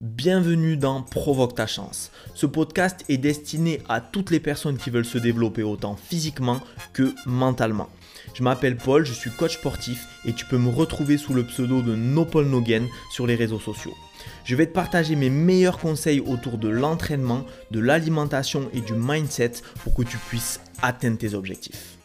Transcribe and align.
Bienvenue 0.00 0.76
dans 0.76 1.02
Provoque 1.02 1.56
ta 1.56 1.66
chance. 1.66 2.12
Ce 2.36 2.46
podcast 2.46 3.04
est 3.08 3.16
destiné 3.16 3.82
à 3.88 4.00
toutes 4.00 4.30
les 4.30 4.38
personnes 4.38 4.76
qui 4.76 4.90
veulent 4.90 5.04
se 5.04 5.18
développer 5.18 5.64
autant 5.64 5.96
physiquement 5.96 6.60
que 6.92 7.12
mentalement. 7.26 7.88
Je 8.32 8.44
m'appelle 8.44 8.76
Paul, 8.76 9.04
je 9.04 9.12
suis 9.12 9.32
coach 9.32 9.54
sportif 9.56 10.06
et 10.24 10.32
tu 10.32 10.44
peux 10.44 10.56
me 10.56 10.70
retrouver 10.70 11.18
sous 11.18 11.34
le 11.34 11.42
pseudo 11.42 11.82
de 11.82 11.96
No 11.96 12.24
Paul 12.24 12.46
Nogen 12.46 12.86
sur 13.10 13.26
les 13.26 13.34
réseaux 13.34 13.58
sociaux. 13.58 13.94
Je 14.44 14.54
vais 14.54 14.66
te 14.66 14.72
partager 14.72 15.16
mes 15.16 15.30
meilleurs 15.30 15.78
conseils 15.78 16.20
autour 16.20 16.58
de 16.58 16.68
l'entraînement, 16.68 17.44
de 17.72 17.80
l'alimentation 17.80 18.70
et 18.72 18.80
du 18.80 18.92
mindset 18.92 19.54
pour 19.82 19.94
que 19.94 20.02
tu 20.02 20.16
puisses 20.16 20.60
atteindre 20.80 21.18
tes 21.18 21.34
objectifs. 21.34 21.97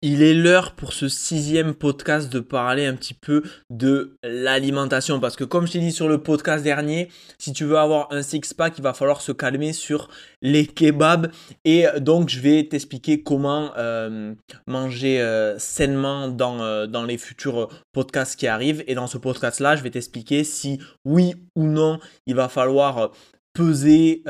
Il 0.00 0.22
est 0.22 0.32
l'heure 0.32 0.76
pour 0.76 0.92
ce 0.92 1.08
sixième 1.08 1.74
podcast 1.74 2.32
de 2.32 2.38
parler 2.38 2.86
un 2.86 2.94
petit 2.94 3.14
peu 3.14 3.42
de 3.68 4.16
l'alimentation. 4.22 5.18
Parce 5.18 5.34
que 5.34 5.42
comme 5.42 5.66
je 5.66 5.72
t'ai 5.72 5.80
dit 5.80 5.90
sur 5.90 6.08
le 6.08 6.22
podcast 6.22 6.62
dernier, 6.62 7.08
si 7.36 7.52
tu 7.52 7.64
veux 7.64 7.78
avoir 7.78 8.06
un 8.12 8.22
six-pack, 8.22 8.78
il 8.78 8.82
va 8.82 8.92
falloir 8.94 9.20
se 9.20 9.32
calmer 9.32 9.72
sur 9.72 10.08
les 10.40 10.68
kebabs. 10.68 11.32
Et 11.64 11.86
donc 11.98 12.28
je 12.28 12.38
vais 12.38 12.68
t'expliquer 12.68 13.24
comment 13.24 13.72
euh, 13.76 14.34
manger 14.68 15.20
euh, 15.20 15.58
sainement 15.58 16.28
dans, 16.28 16.60
euh, 16.60 16.86
dans 16.86 17.02
les 17.02 17.18
futurs 17.18 17.68
podcasts 17.90 18.38
qui 18.38 18.46
arrivent. 18.46 18.84
Et 18.86 18.94
dans 18.94 19.08
ce 19.08 19.18
podcast-là, 19.18 19.74
je 19.74 19.82
vais 19.82 19.90
t'expliquer 19.90 20.44
si 20.44 20.78
oui 21.04 21.34
ou 21.56 21.64
non 21.64 21.98
il 22.28 22.36
va 22.36 22.48
falloir 22.48 23.10
peser 23.52 24.22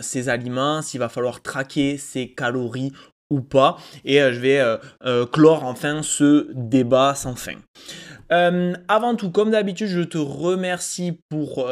ses 0.00 0.28
aliments, 0.28 0.82
s'il 0.82 0.98
va 0.98 1.08
falloir 1.08 1.42
traquer 1.42 1.96
ses 1.96 2.34
calories 2.34 2.90
ou 3.30 3.40
pas. 3.40 3.76
Et 4.04 4.20
euh, 4.20 4.32
je 4.32 4.40
vais 4.40 4.60
euh, 4.60 4.76
euh, 5.04 5.26
clore 5.26 5.64
enfin 5.64 6.02
ce 6.02 6.48
débat 6.54 7.14
sans 7.14 7.36
fin. 7.36 7.56
avant 8.88 9.14
tout, 9.16 9.30
comme 9.30 9.50
d'habitude, 9.50 9.88
je 9.88 10.00
te 10.00 10.18
remercie 10.18 11.20
pour 11.28 11.68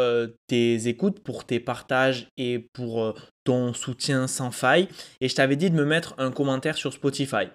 tes 0.47 0.89
écoutes, 0.89 1.21
pour 1.21 1.45
tes 1.45 1.61
partages 1.61 2.29
et 2.37 2.69
pour 2.73 3.15
ton 3.45 3.75
soutien 3.75 4.27
sans 4.27 4.51
faille. 4.51 4.89
Et 5.21 5.29
je 5.29 5.35
t'avais 5.35 5.57
dit 5.57 5.71
de 5.71 5.77
me 5.77 5.85
mettre 5.85 6.15
un 6.19 6.31
commentaire 6.31 6.77
sur 6.77 6.93
Spotify. 6.93 7.49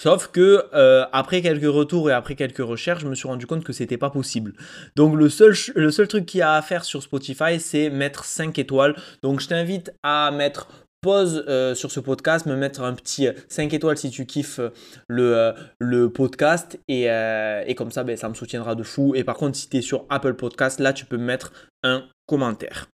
Sauf 0.00 0.28
que 0.28 0.64
après 1.12 1.42
quelques 1.42 1.70
retours 1.70 2.08
et 2.08 2.14
après 2.14 2.36
quelques 2.36 2.58
recherches, 2.58 3.02
je 3.02 3.08
me 3.08 3.14
suis 3.14 3.28
rendu 3.28 3.46
compte 3.46 3.64
que 3.64 3.74
c'était 3.74 3.98
pas 3.98 4.10
possible. 4.10 4.54
Donc 4.96 5.14
le 5.14 5.28
seul, 5.28 5.52
le 5.74 5.90
seul 5.90 6.08
truc 6.08 6.24
qu'il 6.24 6.38
y 6.40 6.42
a 6.42 6.54
à 6.54 6.62
faire 6.62 6.84
sur 6.84 7.02
Spotify, 7.02 7.60
c'est 7.60 7.90
mettre 7.90 8.24
5 8.24 8.58
étoiles. 8.58 8.96
Donc 9.22 9.40
je 9.40 9.48
t'invite 9.48 9.92
à 10.02 10.30
mettre 10.30 10.68
pause 11.00 11.44
euh, 11.48 11.74
sur 11.74 11.90
ce 11.90 12.00
podcast, 12.00 12.46
me 12.46 12.56
mettre 12.56 12.82
un 12.82 12.94
petit 12.94 13.28
5 13.48 13.72
euh, 13.72 13.76
étoiles 13.76 13.98
si 13.98 14.10
tu 14.10 14.26
kiffes 14.26 14.58
euh, 14.58 14.70
le, 15.08 15.54
le 15.78 16.10
podcast 16.10 16.78
et, 16.88 17.04
et, 17.04 17.74
comme 17.74 17.90
ça 17.90 18.04
ben, 18.04 18.16
ça 18.16 18.28
me 18.28 18.34
soutiendra 18.34 18.74
de 18.74 18.82
fou. 18.82 19.14
Et 19.14 19.24
par 19.24 19.36
contre 19.36 19.56
si 19.56 19.68
tu 19.68 19.78
es 19.78 19.82
sur 19.82 20.06
Apple 20.10 20.34
Podcast, 20.34 20.80
là 20.80 20.92
tu 20.92 21.06
peux 21.06 21.16
me 21.16 21.24
mettre 21.24 21.52
un 21.82 22.04
commentaire. 22.26 22.88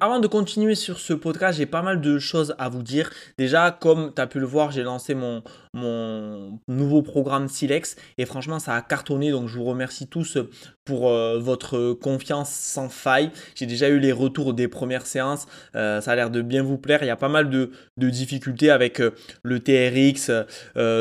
Avant 0.00 0.18
de 0.18 0.26
continuer 0.28 0.74
sur 0.74 0.98
ce 0.98 1.12
podcast, 1.12 1.58
j'ai 1.58 1.66
pas 1.66 1.82
mal 1.82 2.00
de 2.00 2.18
choses 2.18 2.54
à 2.58 2.70
vous 2.70 2.82
dire. 2.82 3.10
Déjà, 3.36 3.70
comme 3.70 4.14
tu 4.14 4.22
as 4.22 4.26
pu 4.26 4.40
le 4.40 4.46
voir, 4.46 4.70
j'ai 4.70 4.82
lancé 4.82 5.14
mon, 5.14 5.42
mon 5.72 6.58
nouveau 6.68 7.02
programme 7.02 7.48
Silex 7.48 7.96
et 8.18 8.26
franchement, 8.26 8.58
ça 8.58 8.74
a 8.74 8.82
cartonné. 8.82 9.30
Donc, 9.30 9.48
je 9.48 9.56
vous 9.58 9.64
remercie 9.64 10.06
tous 10.06 10.38
pour 10.84 11.08
euh, 11.08 11.38
votre 11.38 11.92
confiance 11.92 12.50
sans 12.50 12.88
faille. 12.88 13.30
J'ai 13.54 13.66
déjà 13.66 13.88
eu 13.88 13.98
les 13.98 14.12
retours 14.12 14.54
des 14.54 14.68
premières 14.68 15.06
séances. 15.06 15.46
Euh, 15.76 16.00
ça 16.00 16.12
a 16.12 16.16
l'air 16.16 16.30
de 16.30 16.42
bien 16.42 16.62
vous 16.62 16.78
plaire. 16.78 17.02
Il 17.02 17.06
y 17.06 17.10
a 17.10 17.16
pas 17.16 17.28
mal 17.28 17.50
de, 17.50 17.70
difficultés 17.96 18.70
avec 18.70 19.00
le 19.42 19.60
TRX. 19.60 20.30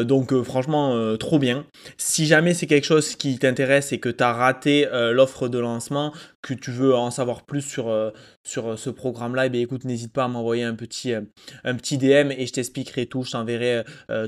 donc, 0.06 0.40
franchement, 0.44 1.18
trop 1.18 1.40
bien. 1.40 1.66
Si 1.98 2.26
jamais 2.26 2.54
c'est 2.54 2.68
quelque 2.68 2.86
chose 2.86 3.16
qui 3.16 3.38
t'intéresse 3.40 3.92
et 3.92 4.00
que 4.00 4.10
tu 4.10 4.24
as 4.24 4.32
raté 4.32 4.88
l'offre 5.12 5.48
de 5.48 5.58
lancement, 5.58 6.14
que 6.42 6.54
tu 6.54 6.72
veux 6.72 6.96
en 6.96 7.12
savoir 7.12 7.44
plus 7.44 7.62
sur, 7.62 7.90
euh, 7.90 8.10
sur 8.44 8.68
euh, 8.68 8.78
ce 8.78 8.90
programme-là, 8.90 9.48
eh 9.48 9.62
écoute, 9.62 9.86
n'hésite 9.86 10.14
pas 10.14 10.26
à 10.26 10.28
m'envoyer 10.28 10.64
un 10.64 10.76
petit, 10.76 11.14
euh, 11.14 11.22
un 11.64 11.76
petit 11.76 11.98
DM 11.98 12.32
et 12.32 12.46
je 12.46 12.54
t'expliquerai 12.54 13.08
tout. 13.08 13.24
Je 13.24 13.32
t'enverrai 13.32 13.84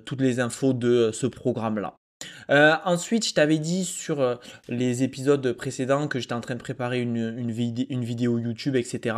toutes 0.06 0.22
les 0.22 0.40
infos 0.40 0.74
de 0.74 1.12
ce 1.12 1.28
programme-là. 1.28 1.97
Euh, 2.50 2.75
ensuite, 2.85 3.28
je 3.28 3.34
t'avais 3.34 3.57
dit 3.57 3.85
sur 3.85 4.22
euh, 4.22 4.35
les 4.67 5.03
épisodes 5.03 5.53
précédents 5.53 6.07
que 6.07 6.19
j'étais 6.19 6.34
en 6.34 6.41
train 6.41 6.56
de 6.56 6.59
préparer 6.59 7.01
une, 7.01 7.51
vidéo 7.51 8.38
YouTube, 8.38 8.75
etc. 8.75 9.16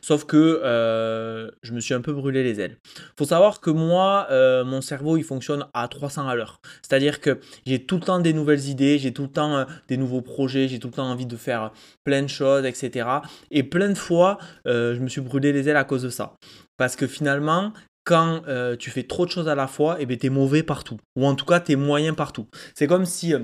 Sauf 0.00 0.24
que 0.24 0.60
euh, 0.64 1.50
je 1.62 1.72
me 1.72 1.80
suis 1.80 1.94
un 1.94 2.00
peu 2.00 2.12
brûlé 2.12 2.42
les 2.42 2.60
ailes. 2.60 2.78
faut 3.16 3.24
savoir 3.24 3.60
que 3.60 3.70
moi, 3.70 4.28
mon 4.64 4.80
cerveau, 4.80 5.16
il 5.16 5.24
fonctionne 5.24 5.66
à 5.74 5.88
300 5.88 6.28
à 6.28 6.34
l'heure. 6.34 6.60
C'est-à-dire 6.82 7.20
que 7.20 7.40
j'ai 7.66 7.84
tout 7.84 7.96
le 7.96 8.02
temps 8.02 8.20
des 8.20 8.32
nouvelles 8.32 8.68
idées, 8.68 8.98
j'ai 8.98 9.12
tout 9.12 9.22
le 9.22 9.28
temps 9.28 9.66
des 9.88 9.96
nouveaux 9.96 10.22
projets, 10.22 10.68
j'ai 10.68 10.78
tout 10.78 10.88
le 10.88 10.94
temps 10.94 11.10
envie 11.10 11.26
de 11.26 11.36
faire 11.36 11.72
plein 12.04 12.22
de 12.22 12.28
choses, 12.28 12.64
etc. 12.64 13.08
Et 13.50 13.62
plein 13.62 13.88
de 13.88 13.98
fois, 13.98 14.38
je 14.64 14.98
me 14.98 15.08
suis 15.08 15.20
brûlé 15.20 15.52
les 15.52 15.68
ailes 15.68 15.76
à 15.76 15.84
cause 15.84 16.02
de 16.02 16.10
ça. 16.10 16.36
Parce 16.76 16.94
que 16.94 17.06
finalement, 17.06 17.72
quand 18.08 18.40
euh, 18.48 18.74
tu 18.74 18.88
fais 18.88 19.02
trop 19.02 19.26
de 19.26 19.30
choses 19.30 19.48
à 19.48 19.54
la 19.54 19.66
fois, 19.66 19.98
et 19.98 20.04
eh 20.04 20.06
ben, 20.06 20.16
tu 20.16 20.28
es 20.28 20.30
mauvais 20.30 20.62
partout. 20.62 20.96
Ou 21.14 21.26
en 21.26 21.34
tout 21.34 21.44
cas, 21.44 21.60
tu 21.60 21.72
es 21.72 21.76
moyen 21.76 22.14
partout. 22.14 22.48
C'est 22.74 22.86
comme 22.86 23.04
si 23.04 23.34
euh, 23.34 23.40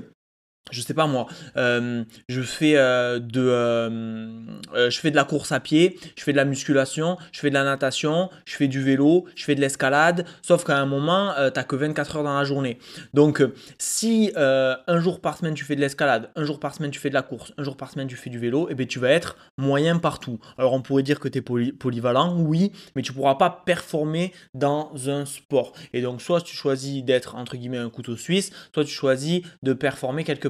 je 0.71 0.81
sais 0.81 0.95
pas 0.95 1.05
moi, 1.05 1.27
euh, 1.57 2.03
je 2.27 2.41
fais 2.41 2.75
euh, 2.75 3.19
de, 3.19 3.39
euh, 3.39 4.89
je 4.89 4.99
fais 4.99 5.11
de 5.11 5.15
la 5.15 5.23
course 5.23 5.51
à 5.51 5.59
pied, 5.59 5.99
je 6.17 6.23
fais 6.23 6.31
de 6.31 6.37
la 6.37 6.45
musculation, 6.45 7.17
je 7.31 7.39
fais 7.39 7.49
de 7.49 7.53
la 7.53 7.63
natation, 7.63 8.29
je 8.45 8.55
fais 8.55 8.67
du 8.67 8.81
vélo, 8.81 9.25
je 9.35 9.43
fais 9.43 9.53
de 9.53 9.61
l'escalade. 9.61 10.25
Sauf 10.41 10.63
qu'à 10.63 10.77
un 10.77 10.87
moment, 10.87 11.33
tu 11.35 11.51
t'as 11.53 11.63
que 11.63 11.75
24 11.75 12.17
heures 12.17 12.23
dans 12.23 12.37
la 12.37 12.45
journée. 12.45 12.79
Donc, 13.13 13.43
si 13.77 14.31
un 14.35 14.99
jour 14.99 15.21
par 15.21 15.37
semaine 15.37 15.53
tu 15.53 15.65
fais 15.65 15.75
de 15.75 15.81
l'escalade, 15.81 16.31
un 16.35 16.43
jour 16.43 16.59
par 16.59 16.73
semaine 16.73 16.91
tu 16.91 16.99
fais 16.99 17.09
de 17.09 17.13
la 17.13 17.21
course, 17.21 17.53
un 17.57 17.63
jour 17.63 17.77
par 17.77 17.91
semaine 17.91 18.07
tu 18.07 18.15
fais 18.15 18.31
du 18.31 18.39
vélo, 18.39 18.67
et 18.67 18.71
eh 18.71 18.75
ben 18.75 18.87
tu 18.87 18.97
vas 18.97 19.09
être 19.09 19.37
moyen 19.57 19.99
partout. 19.99 20.39
Alors, 20.57 20.73
on 20.73 20.81
pourrait 20.81 21.03
dire 21.03 21.19
que 21.19 21.27
tu 21.27 21.37
es 21.37 21.41
polyvalent, 21.41 22.35
oui, 22.39 22.71
mais 22.95 23.03
tu 23.03 23.13
pourras 23.13 23.35
pas 23.35 23.61
performer 23.65 24.33
dans 24.55 24.91
un 25.07 25.25
sport. 25.25 25.73
Et 25.93 26.01
donc, 26.01 26.21
soit 26.23 26.41
tu 26.41 26.55
choisis 26.55 27.03
d'être 27.03 27.35
entre 27.35 27.55
guillemets 27.55 27.77
un 27.77 27.89
couteau 27.91 28.17
suisse, 28.17 28.51
soit 28.73 28.83
tu 28.83 28.91
choisis 28.91 29.41
de 29.61 29.73
performer 29.73 30.23
quelque 30.23 30.47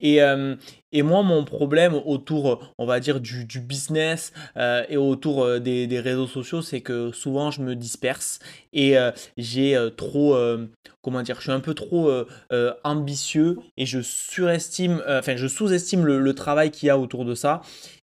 et, 0.00 0.22
euh, 0.22 0.56
et 0.92 1.02
moi, 1.02 1.22
mon 1.22 1.44
problème 1.44 1.94
autour, 1.94 2.72
on 2.78 2.86
va 2.86 3.00
dire, 3.00 3.20
du, 3.20 3.60
business 3.60 4.32
euh, 4.56 4.84
et 4.88 4.96
autour 4.96 5.44
euh, 5.44 5.58
des, 5.58 6.00
réseaux 6.00 6.26
sociaux, 6.26 6.62
c'est 6.62 6.80
que 6.80 7.12
souvent 7.12 7.50
je 7.50 7.60
me 7.62 7.74
disperse 7.74 8.38
et 8.72 8.96
j'ai 9.36 9.76
trop, 9.96 10.36
comment 11.02 11.22
dire, 11.22 11.36
je 11.36 11.42
suis 11.42 11.52
un 11.52 11.60
peu 11.60 11.74
trop 11.74 12.10
ambitieux 12.84 13.58
et 13.76 13.86
je 13.86 14.00
surestime, 14.00 15.02
enfin, 15.08 15.36
je 15.36 15.46
sous-estime 15.46 16.04
le 16.04 16.34
travail 16.34 16.70
qu'il 16.70 16.86
y 16.86 16.90
a 16.90 16.98
autour 16.98 17.24
de 17.24 17.34
ça. 17.34 17.62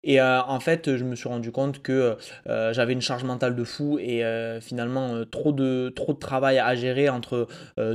Et 0.03 0.22
euh, 0.22 0.41
en 0.44 0.59
fait, 0.59 0.96
je 0.96 1.03
me 1.03 1.16
suis 1.16 1.28
rendu 1.28 1.52
compte 1.52 1.81
que 1.81 2.18
euh, 2.47 2.74
j'avais 2.74 2.94
une 2.94 3.02
charge 3.02 3.24
mentale 3.24 3.56
de 3.56 3.63
fou 3.63 3.97
et 4.00 4.24
euh, 4.24 4.62
finalement 4.62 5.25
trop, 5.25 5.52
de, 5.52 5.91
trop 5.96 6.13
de 6.13 6.19
travail 6.19 6.59
à 6.59 6.75
gérer 6.75 7.09
entre 7.09 7.47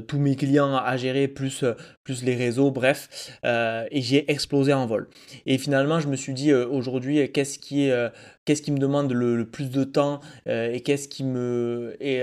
tous 0.07 0.19
mes 0.19 0.37
clients 0.37 0.77
à 0.77 0.97
gérer, 0.97 1.29
plus, 1.29 1.65
plus 2.05 2.23
les 2.23 2.35
réseaux, 2.35 2.71
bref. 2.71 3.31
et 3.45 4.03
j'ai 4.03 4.31
explosé 4.31 4.73
en 4.73 4.87
vol. 4.87 5.09
Et 5.47 5.59
finalement, 5.59 6.01
je 6.01 6.09
me 6.09 6.17
suis 6.17 6.35
dit 6.35 6.53
aujourd'hui, 6.53 7.31
qu'est-ce 7.33 7.59
qui 7.59 7.87
est 7.87 8.13
qu'est-ce 8.45 8.63
qui 8.63 8.73
me 8.73 8.79
demande 8.79 9.13
le, 9.13 9.45
plus 9.45 9.71
de 9.71 9.85
temps 9.85 10.21
et 10.47 10.83
qu'est-ce 10.83 11.09
qui 11.09 11.25
me 11.25 11.97
et 12.01 12.23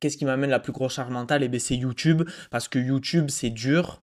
qu'est-ce 0.00 0.16
qui 0.16 0.24
m'amène 0.24 0.50
la 0.50 0.60
plus 0.60 0.72
grosse 0.72 0.94
charge 0.94 1.10
mentale? 1.10 1.42
Et 1.42 1.46
eh 1.46 1.48
bien 1.48 1.60
c'est 1.60 1.76
YouTube 1.76 2.22
parce 2.50 2.68
que 2.68 2.78
YouTube 2.78 3.26
c'est 3.30 3.50
dur 3.50 4.02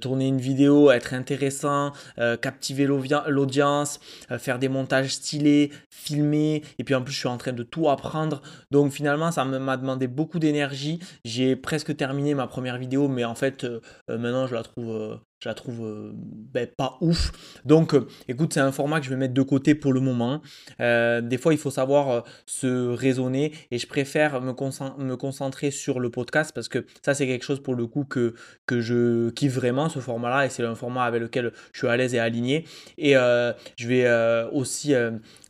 tourner 0.00 0.26
une 0.28 0.40
vidéo 0.40 0.90
être 0.90 1.14
intéressant 1.14 1.92
captiver 2.40 2.86
l'audience 2.86 4.00
faire 4.38 4.58
des 4.58 4.68
montages 4.68 5.14
stylés 5.14 5.72
filmer 5.90 6.62
et 6.78 6.84
puis 6.84 6.94
en 6.94 7.02
plus 7.02 7.12
je 7.12 7.18
suis 7.18 7.28
en 7.28 7.38
train 7.38 7.52
de 7.52 7.62
tout 7.62 7.88
apprendre. 7.88 8.42
Donc 8.70 8.92
finalement 8.92 9.30
ça 9.30 9.44
m'a 9.44 9.76
demandé 9.76 10.06
beaucoup 10.06 10.38
d'énergie. 10.38 11.00
J'ai 11.24 11.56
presque 11.56 11.96
terminé 11.96 12.34
ma 12.34 12.46
première 12.46 12.78
vidéo 12.78 13.08
mais 13.08 13.24
en 13.24 13.34
fait 13.34 13.66
maintenant 14.08 14.46
je 14.46 14.54
la 14.54 14.62
trouve 14.62 15.18
je 15.40 15.48
la 15.48 15.54
trouve 15.54 15.86
euh, 15.86 16.10
ben, 16.14 16.66
pas 16.66 16.98
ouf. 17.00 17.60
Donc, 17.64 17.94
euh, 17.94 18.08
écoute, 18.26 18.52
c'est 18.54 18.60
un 18.60 18.72
format 18.72 18.98
que 18.98 19.06
je 19.06 19.10
vais 19.10 19.16
mettre 19.16 19.34
de 19.34 19.42
côté 19.42 19.76
pour 19.76 19.92
le 19.92 20.00
moment. 20.00 20.42
Euh, 20.80 21.20
des 21.20 21.38
fois, 21.38 21.52
il 21.54 21.58
faut 21.58 21.70
savoir 21.70 22.24
se 22.44 22.88
raisonner 22.88 23.52
et 23.70 23.78
je 23.78 23.86
préfère 23.86 24.40
me, 24.40 24.52
me, 24.52 25.16
concentrer 25.16 25.70
sur 25.70 26.00
le 26.00 26.10
podcast 26.10 26.50
parce 26.52 26.68
que 26.68 26.86
ça, 27.04 27.14
c'est 27.14 27.26
quelque 27.26 27.44
chose 27.44 27.62
pour 27.62 27.76
le 27.76 27.86
coup 27.86 28.04
que, 28.04 28.34
que 28.66 28.80
je 28.80 29.30
kiffe 29.30 29.54
vraiment, 29.54 29.88
ce 29.88 30.00
format-là, 30.00 30.46
et 30.46 30.50
c'est 30.50 30.64
un 30.64 30.74
format 30.74 31.04
avec 31.04 31.22
lequel 31.22 31.52
je 31.72 31.78
suis 31.78 31.88
à 31.88 31.96
l'aise 31.96 32.14
et 32.14 32.18
aligné. 32.18 32.64
Et 32.96 33.12
je 33.12 33.88
vais 33.88 34.08
aussi 34.52 34.94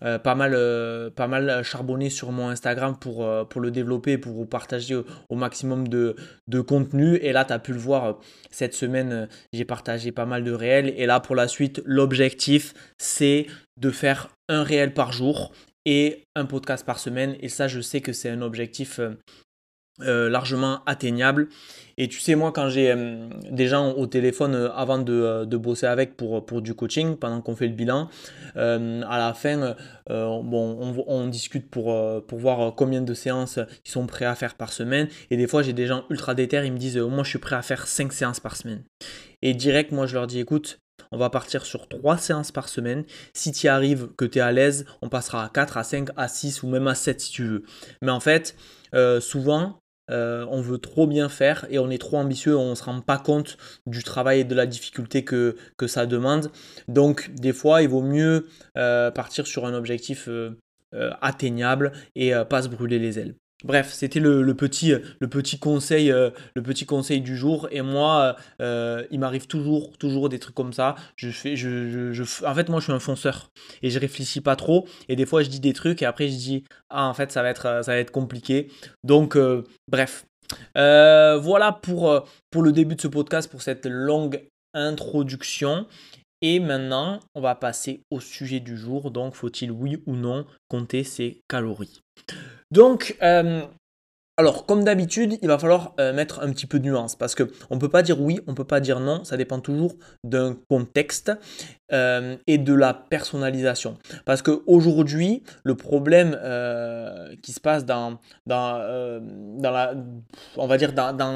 pas, 0.00 0.34
mal, 0.34 1.10
pas 1.12 1.28
mal 1.28 1.62
charbonner 1.64 2.10
sur 2.10 2.30
mon 2.32 2.48
Instagram 2.48 2.96
pour, 2.98 3.26
pour 3.48 3.60
le 3.60 3.70
développer, 3.70 4.18
pour 4.18 4.32
vous 4.32 4.46
partager 4.46 5.00
au, 5.28 5.36
maximum 5.36 5.88
de, 5.88 6.16
de 6.46 6.60
contenu. 6.60 7.16
Et 7.16 7.32
là, 7.32 7.44
tu 7.44 7.52
as 7.52 7.58
pu 7.58 7.72
le 7.72 7.78
voir 7.78 8.18
cette 8.50 8.74
semaine, 8.74 9.28
j'ai 9.52 9.64
partagé 9.64 9.77
partager 9.78 10.10
pas 10.10 10.26
mal 10.26 10.42
de 10.42 10.50
réels. 10.50 10.92
Et 10.96 11.06
là, 11.06 11.20
pour 11.20 11.36
la 11.36 11.46
suite, 11.46 11.80
l'objectif, 11.84 12.74
c'est 12.98 13.46
de 13.76 13.90
faire 13.92 14.28
un 14.48 14.64
réel 14.64 14.92
par 14.92 15.12
jour 15.12 15.52
et 15.84 16.24
un 16.34 16.46
podcast 16.46 16.84
par 16.84 16.98
semaine. 16.98 17.36
Et 17.38 17.48
ça, 17.48 17.68
je 17.68 17.80
sais 17.80 18.00
que 18.00 18.12
c'est 18.12 18.28
un 18.28 18.42
objectif 18.42 18.98
euh, 20.00 20.28
largement 20.28 20.80
atteignable. 20.86 21.48
Et 21.96 22.06
tu 22.08 22.20
sais, 22.20 22.36
moi, 22.36 22.52
quand 22.52 22.68
j'ai 22.68 22.94
des 23.50 23.66
gens 23.66 23.92
au 23.92 24.06
téléphone 24.06 24.70
avant 24.72 24.98
de, 24.98 25.56
bosser 25.56 25.86
avec 25.86 26.16
pour, 26.16 26.46
pour 26.46 26.62
du 26.62 26.74
coaching, 26.74 27.16
pendant 27.16 27.40
qu'on 27.40 27.56
fait 27.56 27.66
le 27.66 27.74
bilan, 27.74 28.08
à 28.54 29.18
la 29.18 29.34
fin, 29.34 29.74
bon, 30.08 30.94
on, 31.08 31.26
discute 31.26 31.68
pour, 31.68 31.92
pour 32.24 32.38
voir 32.38 32.72
combien 32.76 33.02
de 33.02 33.14
séances 33.14 33.58
ils 33.84 33.90
sont 33.90 34.06
prêts 34.06 34.26
à 34.26 34.36
faire 34.36 34.54
par 34.54 34.72
semaine. 34.72 35.08
Et 35.32 35.36
des 35.36 35.48
fois, 35.48 35.62
j'ai 35.62 35.72
des 35.72 35.88
gens 35.88 36.04
ultra 36.08 36.36
déter, 36.36 36.64
ils 36.64 36.72
me 36.72 36.78
disent, 36.78 36.98
moi, 36.98 37.24
je 37.24 37.30
suis 37.30 37.40
prêt 37.40 37.56
à 37.56 37.62
faire 37.62 37.88
5 37.88 38.12
séances 38.12 38.38
par 38.38 38.54
semaine. 38.54 38.84
Et 39.42 39.52
direct, 39.52 39.90
moi, 39.90 40.06
je 40.06 40.14
leur 40.14 40.28
dis, 40.28 40.38
écoute, 40.38 40.78
on 41.10 41.18
va 41.18 41.30
partir 41.30 41.64
sur 41.64 41.88
3 41.88 42.18
séances 42.18 42.52
par 42.52 42.68
semaine. 42.68 43.04
Si 43.32 43.52
tu 43.52 43.66
y 43.66 43.68
arrives, 43.68 44.08
que 44.16 44.24
tu 44.24 44.38
es 44.38 44.40
à 44.40 44.52
l'aise, 44.52 44.84
on 45.02 45.08
passera 45.08 45.44
à 45.44 45.48
4, 45.48 45.76
à 45.76 45.84
5, 45.84 46.08
à 46.16 46.28
6 46.28 46.62
ou 46.62 46.68
même 46.68 46.86
à 46.86 46.94
7 46.94 47.20
si 47.20 47.30
tu 47.30 47.44
veux. 47.44 47.62
Mais 48.02 48.10
en 48.10 48.20
fait, 48.20 48.56
euh, 48.94 49.20
souvent, 49.20 49.80
euh, 50.10 50.46
on 50.50 50.60
veut 50.60 50.78
trop 50.78 51.06
bien 51.06 51.28
faire 51.28 51.66
et 51.70 51.78
on 51.78 51.90
est 51.90 51.98
trop 51.98 52.18
ambitieux, 52.18 52.56
on 52.56 52.70
ne 52.70 52.74
se 52.74 52.84
rend 52.84 53.00
pas 53.00 53.18
compte 53.18 53.56
du 53.86 54.02
travail 54.02 54.40
et 54.40 54.44
de 54.44 54.54
la 54.54 54.66
difficulté 54.66 55.24
que, 55.24 55.56
ça 55.86 56.06
demande. 56.06 56.50
Donc 56.86 57.30
des 57.34 57.52
fois, 57.52 57.82
il 57.82 57.88
vaut 57.88 58.02
mieux 58.02 58.48
euh, 58.76 59.10
partir 59.10 59.46
sur 59.46 59.66
un 59.66 59.74
objectif 59.74 60.28
atteignable 61.20 61.92
et 62.14 62.32
pas 62.48 62.62
se 62.62 62.68
brûler 62.68 62.98
les 62.98 63.18
ailes. 63.18 63.34
Bref, 63.64 63.92
c'était 63.92 64.20
le, 64.20 64.54
petit, 64.54 64.92
le, 65.18 65.28
petit 65.28 65.58
conseil, 65.58 66.12
euh, 66.12 66.30
le 66.54 66.62
petit 66.62 66.86
conseil 66.86 67.20
du 67.20 67.36
jour. 67.36 67.68
Et 67.72 67.82
moi, 67.82 68.36
euh, 68.62 69.04
il 69.10 69.18
m'arrive 69.18 69.48
toujours, 69.48 69.98
toujours 69.98 70.28
des 70.28 70.38
trucs 70.38 70.54
comme 70.54 70.72
ça. 70.72 70.94
Je 71.16 71.30
fais, 71.30 71.56
je, 71.56 72.12
je, 72.12 72.44
en 72.44 72.54
fait, 72.54 72.68
moi, 72.68 72.78
je 72.78 72.84
suis 72.84 72.92
un 72.92 73.00
fonceur 73.00 73.50
et 73.82 73.90
je 73.90 73.98
réfléchis 73.98 74.40
pas 74.40 74.54
trop. 74.54 74.86
Et 75.08 75.16
des 75.16 75.26
fois, 75.26 75.42
je 75.42 75.48
dis 75.48 75.58
des 75.58 75.72
trucs 75.72 76.02
et 76.02 76.06
après, 76.06 76.28
je 76.28 76.36
dis 76.36 76.64
ah, 76.88 77.06
en 77.08 77.14
fait, 77.14 77.32
ça 77.32 77.42
va 77.42 77.50
être, 77.50 78.10
compliqué. 78.12 78.68
Donc, 79.02 79.36
euh, 79.36 79.64
bref. 79.88 80.24
voilà 80.74 81.80
pour 81.82 82.22
le 82.62 82.72
début 82.72 82.94
de 82.94 83.00
ce 83.00 83.08
podcast, 83.08 83.50
pour 83.50 83.62
cette 83.62 83.86
longue 83.86 84.40
introduction. 84.72 85.86
Et 86.40 86.60
maintenant, 86.60 87.18
on 87.34 87.40
va 87.40 87.56
passer 87.56 88.02
au 88.12 88.20
sujet 88.20 88.60
du 88.60 88.76
jour. 88.76 89.10
Donc, 89.10 89.34
faut-il 89.34 89.72
oui 89.72 90.00
ou 90.06 90.14
non 90.14 90.46
compter 90.68 91.02
ses 91.02 91.40
calories? 91.48 92.00
Donc, 92.70 93.16
euh, 93.22 93.62
alors 94.36 94.66
comme 94.66 94.84
d'habitude, 94.84 95.38
il 95.40 95.48
va 95.48 95.58
falloir 95.58 95.94
euh, 95.98 96.12
mettre 96.12 96.40
un 96.42 96.52
petit 96.52 96.66
peu 96.66 96.78
de 96.78 96.84
nuance 96.84 97.16
parce 97.16 97.34
que 97.34 97.50
on 97.70 97.78
peut 97.78 97.88
pas 97.88 98.02
dire 98.02 98.20
oui, 98.20 98.40
on 98.46 98.54
peut 98.54 98.66
pas 98.66 98.80
dire 98.80 99.00
non, 99.00 99.24
ça 99.24 99.36
dépend 99.36 99.58
toujours 99.58 99.96
d'un 100.22 100.56
contexte 100.68 101.32
euh, 101.92 102.36
et 102.46 102.58
de 102.58 102.74
la 102.74 102.92
personnalisation. 102.92 103.96
Parce 104.26 104.42
qu'aujourd'hui, 104.42 105.42
le 105.64 105.74
problème 105.76 106.38
qui 107.42 107.52
se 107.52 107.60
passe 107.60 107.86
dans, 107.86 108.20
dans, 108.46 108.78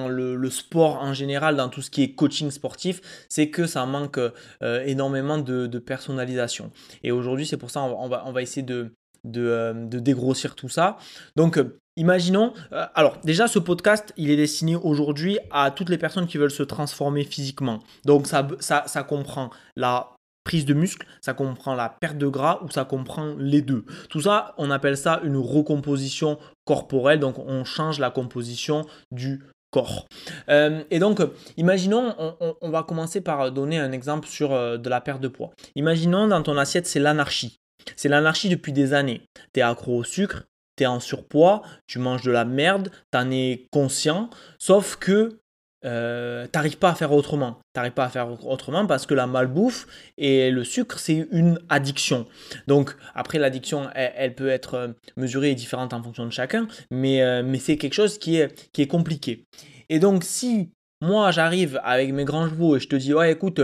le, 0.08 0.50
sport 0.50 1.00
en 1.00 1.14
général, 1.14 1.56
dans 1.56 1.70
tout 1.70 1.82
ce 1.82 1.90
qui 1.90 2.02
est 2.02 2.14
coaching 2.14 2.50
sportif, 2.50 3.00
c'est 3.29 3.49
que 3.49 3.67
ça 3.67 3.87
manque 3.87 4.20
énormément 4.61 5.38
de, 5.38 5.79
personnalisation. 5.79 6.70
Et 7.02 7.11
aujourd'hui, 7.11 7.46
c'est 7.46 7.56
pour 7.56 7.70
ça 7.70 7.81
on 7.81 8.32
va 8.32 8.43
essayer 8.43 8.62
de 8.62 8.93
euh, 9.24 9.72
de, 9.72 10.00
dégrossir 10.00 10.56
tout 10.56 10.69
ça. 10.69 10.96
Donc, 11.36 11.56
euh, 11.56 11.78
imaginons, 11.96 12.54
euh, 12.72 12.86
alors 12.96 13.19
déjà 13.22 13.46
ce 13.46 13.60
podcast, 13.60 14.12
il 14.16 14.30
est 14.30 14.36
destiné 14.36 14.74
aujourd'hui 14.74 15.38
à 15.52 15.70
toutes 15.70 15.90
les 15.90 15.98
personnes 15.98 16.26
qui 16.26 16.38
veulent 16.38 16.50
se 16.50 16.64
transformer 16.64 17.22
physiquement. 17.22 17.78
Donc, 18.04 18.26
ça, 18.26 18.48
ça, 18.58 19.02
comprend 19.04 19.50
la 19.76 20.10
prise 20.42 20.64
de 20.64 20.74
muscle, 20.74 21.06
ça 21.20 21.34
comprend 21.34 21.76
la 21.76 21.88
perte 21.88 22.19
de 22.19 22.26
gras 22.26 22.58
ou 22.64 22.70
ça 22.70 22.84
comprend 22.84 23.36
les 23.38 23.62
deux. 23.62 23.84
Tout 24.10 24.22
ça, 24.22 24.54
on 24.58 24.72
appelle 24.72 24.96
ça 24.96 25.20
une 25.22 25.36
recomposition 25.36 26.36
corporelle. 26.64 27.20
Donc, 27.20 27.38
on 27.38 27.64
change 27.64 28.00
la 28.00 28.10
composition 28.10 28.84
du 29.12 29.44
corps. 29.70 30.06
et 30.48 30.98
donc, 30.98 31.22
imaginons, 31.56 32.12
on, 32.19 32.56
on, 32.60 32.70
va 32.70 32.82
commencer 32.82 33.20
par 33.20 33.52
donner 33.52 33.78
un 33.78 33.92
exemple 33.92 34.26
sur 34.26 34.50
de 34.50 34.88
la 34.88 35.00
perte 35.00 35.20
de 35.20 35.28
poids. 35.28 35.52
Imaginons 35.76 36.26
dans 36.26 36.42
ton 36.42 36.58
assiette, 36.58 36.88
c'est 36.88 37.00
l'anarchie. 37.00 37.61
C'est 37.96 38.08
l'anarchie 38.08 38.49
depuis 38.49 38.73
des 38.73 38.93
années. 38.93 39.23
Tu 39.52 39.61
es 39.61 39.62
accro 39.62 39.99
au 39.99 40.05
sucre, 40.05 40.44
tu 40.76 40.84
es 40.84 40.87
en 40.87 41.00
surpoids, 41.00 41.62
tu 41.87 41.99
manges 41.99 42.23
de 42.23 42.31
la 42.31 42.44
merde, 42.44 42.90
tu 43.12 43.19
en 43.19 43.31
es 43.31 43.67
conscient, 43.70 44.31
sauf 44.58 44.96
que 44.96 45.40
euh, 45.84 46.46
t'arrives 46.46 46.79
pas 46.79 46.90
à 46.90 46.94
faire 46.94 47.12
autrement. 47.12 47.58
T'arrives 47.73 47.93
pas 47.93 48.05
à 48.05 48.08
faire 48.08 48.29
autrement 48.46 48.87
parce 48.87 49.06
que 49.06 49.14
la 49.14 49.26
malbouffe 49.26 49.87
et 50.17 50.50
le 50.50 50.64
sucre, 50.64 50.99
c'est 50.99 51.26
une 51.32 51.58
addiction. 51.69 52.26
Donc, 52.67 52.94
après, 53.14 53.38
l'addiction, 53.38 53.88
elle, 53.94 54.34
peut 54.34 54.49
être 54.49 54.75
euh, 54.75 54.88
mesurée 55.17 55.50
et 55.50 55.55
différente 55.55 55.93
en 55.93 56.02
fonction 56.02 56.25
de 56.25 56.31
chacun, 56.31 56.69
mais, 56.90 57.23
euh, 57.23 57.43
mais 57.44 57.58
c'est 57.58 57.76
quelque 57.76 57.94
chose 57.94 58.19
qui 58.19 58.37
est, 58.37 58.70
qui 58.73 58.82
est 58.82 58.87
compliqué. 58.87 59.44
Et 59.88 59.99
donc, 59.99 60.25
si 60.25 60.70
moi, 61.00 61.32
j'arrive 61.32 61.81
avec 61.82 62.12
mes 62.12 62.25
grands 62.25 62.49
chevaux 62.49 62.76
et 62.76 62.81
je 62.81 62.88
te 62.88 62.94
dis, 62.94 63.12
ouais, 63.12 63.32
écoute, 63.32 63.61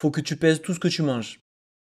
faut 0.00 0.10
que 0.10 0.20
tu 0.20 0.36
pèses 0.36 0.60
tout 0.60 0.74
ce 0.74 0.80
que 0.80 0.88
tu 0.88 1.02
manges 1.02 1.40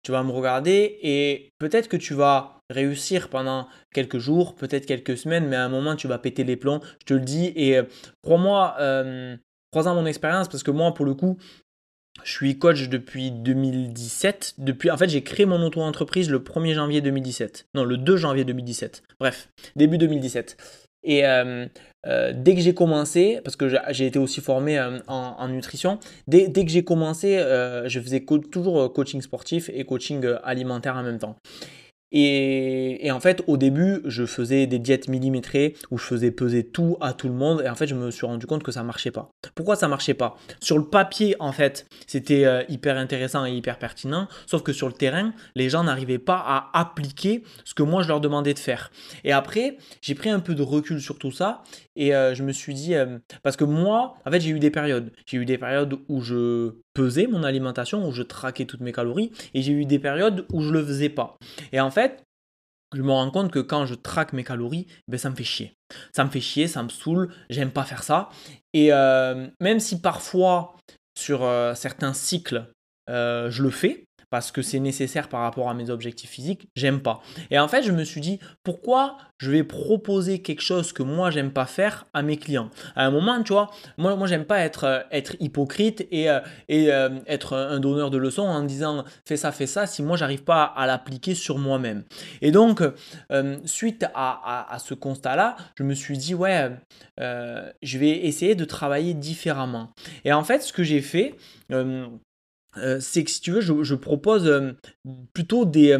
tu 0.03 0.11
vas 0.11 0.23
me 0.23 0.31
regarder 0.31 0.97
et 1.01 1.51
peut-être 1.59 1.87
que 1.87 1.97
tu 1.97 2.13
vas 2.13 2.61
réussir 2.69 3.29
pendant 3.29 3.67
quelques 3.93 4.19
jours, 4.19 4.55
peut-être 4.55 4.85
quelques 4.85 5.17
semaines, 5.17 5.47
mais 5.47 5.55
à 5.55 5.65
un 5.65 5.69
moment 5.69 5.95
tu 5.95 6.07
vas 6.07 6.19
péter 6.19 6.43
les 6.43 6.55
plombs, 6.55 6.79
je 7.01 7.05
te 7.05 7.13
le 7.13 7.21
dis. 7.21 7.51
Et 7.55 7.77
euh, 7.77 7.83
crois-moi, 8.23 8.75
euh, 8.79 9.35
crois-en 9.71 9.95
mon 9.95 10.05
expérience, 10.05 10.47
parce 10.47 10.63
que 10.63 10.71
moi, 10.71 10.93
pour 10.93 11.05
le 11.05 11.15
coup, 11.15 11.37
je 12.23 12.31
suis 12.31 12.57
coach 12.57 12.89
depuis 12.89 13.31
2017. 13.31 14.55
Depuis, 14.57 14.91
en 14.91 14.97
fait, 14.97 15.09
j'ai 15.09 15.23
créé 15.23 15.45
mon 15.45 15.61
auto-entreprise 15.61 16.29
le 16.29 16.39
1er 16.39 16.73
janvier 16.73 17.01
2017. 17.01 17.69
Non, 17.75 17.83
le 17.83 17.97
2 17.97 18.17
janvier 18.17 18.45
2017. 18.45 19.03
Bref, 19.19 19.49
début 19.75 19.97
2017. 19.97 20.88
Et 21.03 21.25
euh, 21.25 21.65
euh, 22.07 22.33
dès 22.35 22.55
que 22.55 22.61
j'ai 22.61 22.73
commencé, 22.73 23.39
parce 23.43 23.55
que 23.55 23.67
j'ai 23.89 24.05
été 24.05 24.19
aussi 24.19 24.41
formé 24.41 24.77
euh, 24.77 24.99
en, 25.07 25.47
nutrition, 25.47 25.99
dès, 26.27 26.51
que 26.51 26.69
j'ai 26.69 26.83
commencé, 26.83 27.37
je 27.85 27.99
faisais 27.99 28.25
toujours 28.51 28.91
coaching 28.93 29.21
sportif 29.21 29.69
et 29.73 29.85
coaching 29.85 30.25
alimentaire 30.43 30.95
en 30.95 31.03
même 31.03 31.19
temps. 31.19 31.35
Et, 32.11 33.09
en 33.11 33.19
fait, 33.19 33.43
au 33.47 33.57
début, 33.57 34.01
je 34.05 34.25
faisais 34.25 34.65
des 34.67 34.79
diètes 34.79 35.07
millimétrées 35.07 35.75
où 35.91 35.97
je 35.97 36.03
faisais 36.03 36.31
peser 36.31 36.63
tout 36.63 36.97
à 37.01 37.13
tout 37.13 37.27
le 37.27 37.33
monde. 37.33 37.61
Et 37.63 37.69
en 37.69 37.75
fait, 37.75 37.87
je 37.87 37.95
me 37.95 38.09
suis 38.11 38.25
rendu 38.25 38.45
compte 38.45 38.63
que 38.63 38.71
ça 38.71 38.83
marchait 38.83 39.11
pas. 39.11 39.31
Pourquoi 39.55 39.75
ça 39.75 39.87
marchait 39.87 40.13
pas? 40.13 40.35
Sur 40.59 40.77
le 40.77 40.85
papier, 40.85 41.35
en 41.39 41.51
fait, 41.51 41.85
c'était 42.07 42.45
euh, 42.45 42.63
hyper 42.69 42.97
intéressant 42.97 43.45
et 43.45 43.51
hyper 43.51 43.77
pertinent. 43.77 44.27
Sauf 44.47 44.63
que 44.63 44.73
sur 44.73 44.87
le 44.87 44.93
terrain, 44.93 45.33
les 45.55 45.69
gens 45.69 45.83
n'arrivaient 45.83 46.17
pas 46.19 46.43
à 46.45 46.69
appliquer 46.79 47.43
ce 47.63 47.73
que 47.73 47.83
moi 47.83 48.01
je 48.01 48.07
leur 48.07 48.21
demandais 48.21 48.53
de 48.53 48.59
faire. 48.59 48.91
Et 49.23 49.31
après, 49.31 49.77
j'ai 50.01 50.15
pris 50.15 50.29
un 50.29 50.39
peu 50.39 50.55
de 50.55 50.63
recul 50.63 51.01
sur 51.01 51.17
tout 51.17 51.31
ça. 51.31 51.63
Et 51.95 52.15
euh, 52.15 52.33
je 52.33 52.43
me 52.43 52.51
suis 52.51 52.73
dit, 52.73 52.95
euh, 52.95 53.19
parce 53.43 53.57
que 53.57 53.65
moi, 53.65 54.15
en 54.25 54.31
fait, 54.31 54.39
j'ai 54.39 54.51
eu 54.51 54.59
des 54.59 54.71
périodes. 54.71 55.11
J'ai 55.25 55.37
eu 55.37 55.45
des 55.45 55.57
périodes 55.57 55.95
où 56.07 56.21
je 56.21 56.75
pesais 56.99 57.27
mon 57.27 57.43
alimentation, 57.43 58.07
où 58.07 58.11
je 58.11 58.23
traquais 58.23 58.65
toutes 58.65 58.81
mes 58.81 58.91
calories, 58.91 59.31
et 59.53 59.61
j'ai 59.61 59.71
eu 59.71 59.85
des 59.85 59.99
périodes 59.99 60.45
où 60.51 60.61
je 60.61 60.71
le 60.71 60.85
faisais 60.85 61.09
pas. 61.09 61.37
Et 61.71 61.79
en 61.79 61.91
fait, 61.91 62.23
je 62.93 63.01
me 63.01 63.11
rends 63.11 63.31
compte 63.31 63.51
que 63.51 63.59
quand 63.59 63.85
je 63.85 63.93
traque 63.95 64.33
mes 64.33 64.43
calories, 64.43 64.87
ben 65.07 65.17
ça 65.17 65.29
me 65.29 65.35
fait 65.35 65.43
chier. 65.43 65.73
Ça 66.13 66.25
me 66.25 66.29
fait 66.29 66.41
chier, 66.41 66.67
ça 66.67 66.83
me 66.83 66.89
saoule, 66.89 67.33
j'aime 67.49 67.71
pas 67.71 67.83
faire 67.83 68.03
ça. 68.03 68.29
Et 68.73 68.91
euh, 68.91 69.47
même 69.61 69.79
si 69.79 70.01
parfois, 70.01 70.75
sur 71.17 71.47
certains 71.75 72.13
cycles, 72.13 72.65
je 73.07 73.63
le 73.63 73.69
fais, 73.69 74.05
parce 74.29 74.51
que 74.51 74.61
c'est 74.61 74.79
nécessaire 74.79 75.29
par 75.29 75.41
rapport 75.41 75.69
à 75.69 75.73
mes 75.73 75.89
objectifs 75.89 76.29
physiques, 76.29 76.69
j'aime 76.75 77.01
pas. 77.01 77.21
Et 77.51 77.59
en 77.59 77.67
fait, 77.67 77.83
je 77.83 77.91
me 77.91 78.03
suis 78.03 78.21
dit, 78.21 78.39
pourquoi 78.63 79.17
je 79.37 79.51
vais 79.51 79.63
proposer 79.63 80.41
quelque 80.41 80.61
chose 80.61 80.91
que 80.93 81.01
moi, 81.01 81.31
j'aime 81.31 81.51
pas 81.51 81.65
faire 81.65 82.05
à 82.13 82.21
mes 82.21 82.37
clients? 82.37 82.69
À 82.95 83.05
un 83.05 83.11
moment, 83.11 83.41
tu 83.41 83.53
vois, 83.53 83.71
moi, 83.97 84.15
moi 84.15 84.27
j'aime 84.27 84.45
pas 84.45 84.59
être, 84.59 84.83
euh, 84.83 84.99
être 85.11 85.35
hypocrite 85.39 86.07
et, 86.11 86.29
euh, 86.29 86.39
et 86.67 86.91
euh, 86.91 87.09
être 87.27 87.55
un 87.55 87.79
donneur 87.79 88.11
de 88.11 88.17
leçons 88.17 88.43
en 88.43 88.63
disant, 88.63 89.03
fais 89.25 89.37
ça, 89.37 89.51
fais 89.51 89.67
ça, 89.67 89.87
si 89.87 90.03
moi, 90.03 90.17
j'arrive 90.17 90.43
pas 90.43 90.63
à 90.63 90.85
l'appliquer 90.85 91.35
sur 91.35 91.57
moi-même. 91.57 92.03
Et 92.41 92.51
donc, 92.51 92.83
suite 93.65 94.05
à, 94.13 94.73
à, 94.73 94.79
ce 94.79 94.93
constat-là, 94.93 95.55
je 95.75 95.83
me 95.83 95.93
suis 95.93 96.17
dit, 96.17 96.35
ouais, 96.35 96.71
je 97.17 97.97
vais 97.97 98.25
essayer 98.25 98.55
de 98.55 98.65
travailler 98.65 99.13
différemment. 99.13 99.91
Et 100.25 100.33
en 100.33 100.43
fait, 100.43 100.61
ce 100.61 100.73
que 100.73 100.83
j'ai 100.83 101.01
fait, 101.01 101.35
c'est 102.99 103.23
que 103.23 103.31
si 103.31 103.41
tu 103.41 103.51
veux, 103.51 103.61
je, 103.61 103.95
propose 103.95 104.47
euh, 104.47 104.73
plutôt 105.33 105.65
des, 105.65 105.97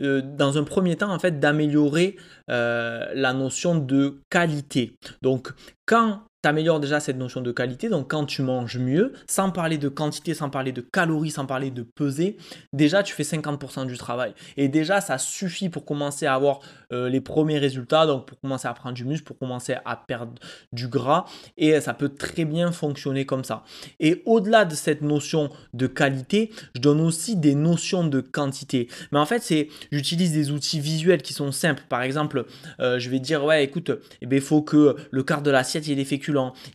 euh, 0.00 0.22
dans 0.22 0.58
un 0.58 0.64
premier 0.64 0.96
temps 0.96 1.12
en 1.12 1.18
fait 1.18 1.40
d'améliorer 1.40 2.16
la 2.48 3.32
notion 3.32 3.76
de 3.76 4.20
qualité. 4.30 4.96
Donc 5.22 5.52
quand 5.86 6.22
t'améliores 6.42 6.80
déjà 6.80 7.00
cette 7.00 7.16
notion 7.16 7.40
de 7.40 7.52
qualité. 7.52 7.88
Donc 7.88 8.10
quand 8.10 8.24
tu 8.24 8.42
manges 8.42 8.78
mieux, 8.78 9.12
sans 9.26 9.50
parler 9.50 9.78
de 9.78 9.88
quantité, 9.88 10.34
sans 10.34 10.50
parler 10.50 10.72
de 10.72 10.80
calories, 10.80 11.30
sans 11.30 11.46
parler 11.46 11.70
de 11.70 11.82
peser, 11.82 12.36
déjà 12.72 13.02
tu 13.02 13.14
fais 13.14 13.22
50% 13.22 13.86
du 13.86 13.96
travail. 13.98 14.34
Et 14.56 14.68
déjà 14.68 15.00
ça 15.00 15.18
suffit 15.18 15.68
pour 15.68 15.84
commencer 15.84 16.26
à 16.26 16.34
avoir 16.34 16.60
euh, 16.92 17.08
les 17.08 17.20
premiers 17.20 17.58
résultats, 17.58 18.06
donc 18.06 18.26
pour 18.26 18.40
commencer 18.40 18.68
à 18.68 18.74
prendre 18.74 18.94
du 18.94 19.04
muscle, 19.04 19.24
pour 19.24 19.38
commencer 19.38 19.76
à 19.84 19.96
perdre 19.96 20.34
du 20.72 20.88
gras. 20.88 21.24
Et 21.56 21.80
ça 21.80 21.94
peut 21.94 22.08
très 22.08 22.44
bien 22.44 22.72
fonctionner 22.72 23.26
comme 23.26 23.44
ça. 23.44 23.64
Et 23.98 24.22
au-delà 24.26 24.64
de 24.64 24.74
cette 24.74 25.02
notion 25.02 25.50
de 25.74 25.86
qualité, 25.86 26.50
je 26.74 26.80
donne 26.80 27.00
aussi 27.00 27.36
des 27.36 27.54
notions 27.54 28.04
de 28.04 28.20
quantité. 28.20 28.88
Mais 29.12 29.18
en 29.18 29.26
fait, 29.26 29.42
c'est 29.42 29.68
j'utilise 29.92 30.32
des 30.32 30.50
outils 30.50 30.80
visuels 30.80 31.22
qui 31.22 31.32
sont 31.32 31.52
simples. 31.52 31.84
Par 31.88 32.02
exemple, 32.02 32.44
euh, 32.80 32.98
je 32.98 33.10
vais 33.10 33.18
dire 33.18 33.44
ouais, 33.44 33.64
écoute, 33.64 33.90
eh 34.20 34.26
ben, 34.26 34.36
il 34.36 34.42
faut 34.42 34.62
que 34.62 34.96
le 35.10 35.22
quart 35.22 35.42
de 35.42 35.50
l'assiette 35.50 35.86
il 35.86 35.92
ait 35.92 35.96
des 35.96 36.04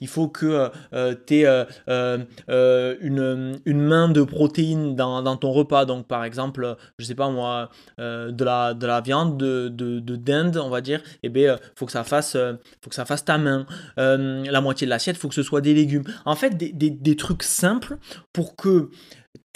Il 0.02 0.08
faut 0.08 0.28
que 0.28 0.70
tu 1.26 1.42
aies 1.42 1.66
une, 3.02 3.60
une, 3.66 3.82
main 3.82 4.10
de 4.10 4.24
protéines 4.24 4.96
dans, 4.96 5.38
ton 5.38 5.52
repas. 5.52 5.86
Donc 5.86 6.08
par 6.08 6.24
exemple, 6.24 6.76
je 7.00 7.06
sais 7.06 7.16
pas 7.16 7.30
moi, 7.30 7.70
euh, 8.00 8.32
de, 8.32 8.44
la, 8.44 8.74
de 8.74 8.86
la 8.86 9.02
viande 9.02 9.38
de, 9.38 9.70
de, 9.70 10.00
de 10.00 10.16
dinde, 10.16 10.58
on 10.58 10.70
va 10.70 10.82
dire. 10.82 11.00
Et 11.24 11.28
eh 11.28 11.30
ben, 11.30 11.60
faut 11.76 11.86
que 11.86 11.92
ça 11.92 12.04
fasse, 12.04 12.38
faut 12.82 12.90
que 12.90 12.96
ça 12.96 13.06
fasse 13.06 13.26
ta 13.26 13.38
main. 13.38 13.66
la 13.98 14.62
moitié 14.62 14.86
de 14.86 14.90
l'assiette, 14.90 15.18
faut 15.18 15.28
que 15.28 15.36
ce 15.36 15.44
soit 15.44 15.62
des 15.62 15.74
légumes. 15.74 16.04
En 16.26 16.36
fait, 16.36 16.56
des, 16.58 17.16
trucs 17.16 17.44
simples 17.44 17.98
pour 18.34 18.56
que 18.56 18.90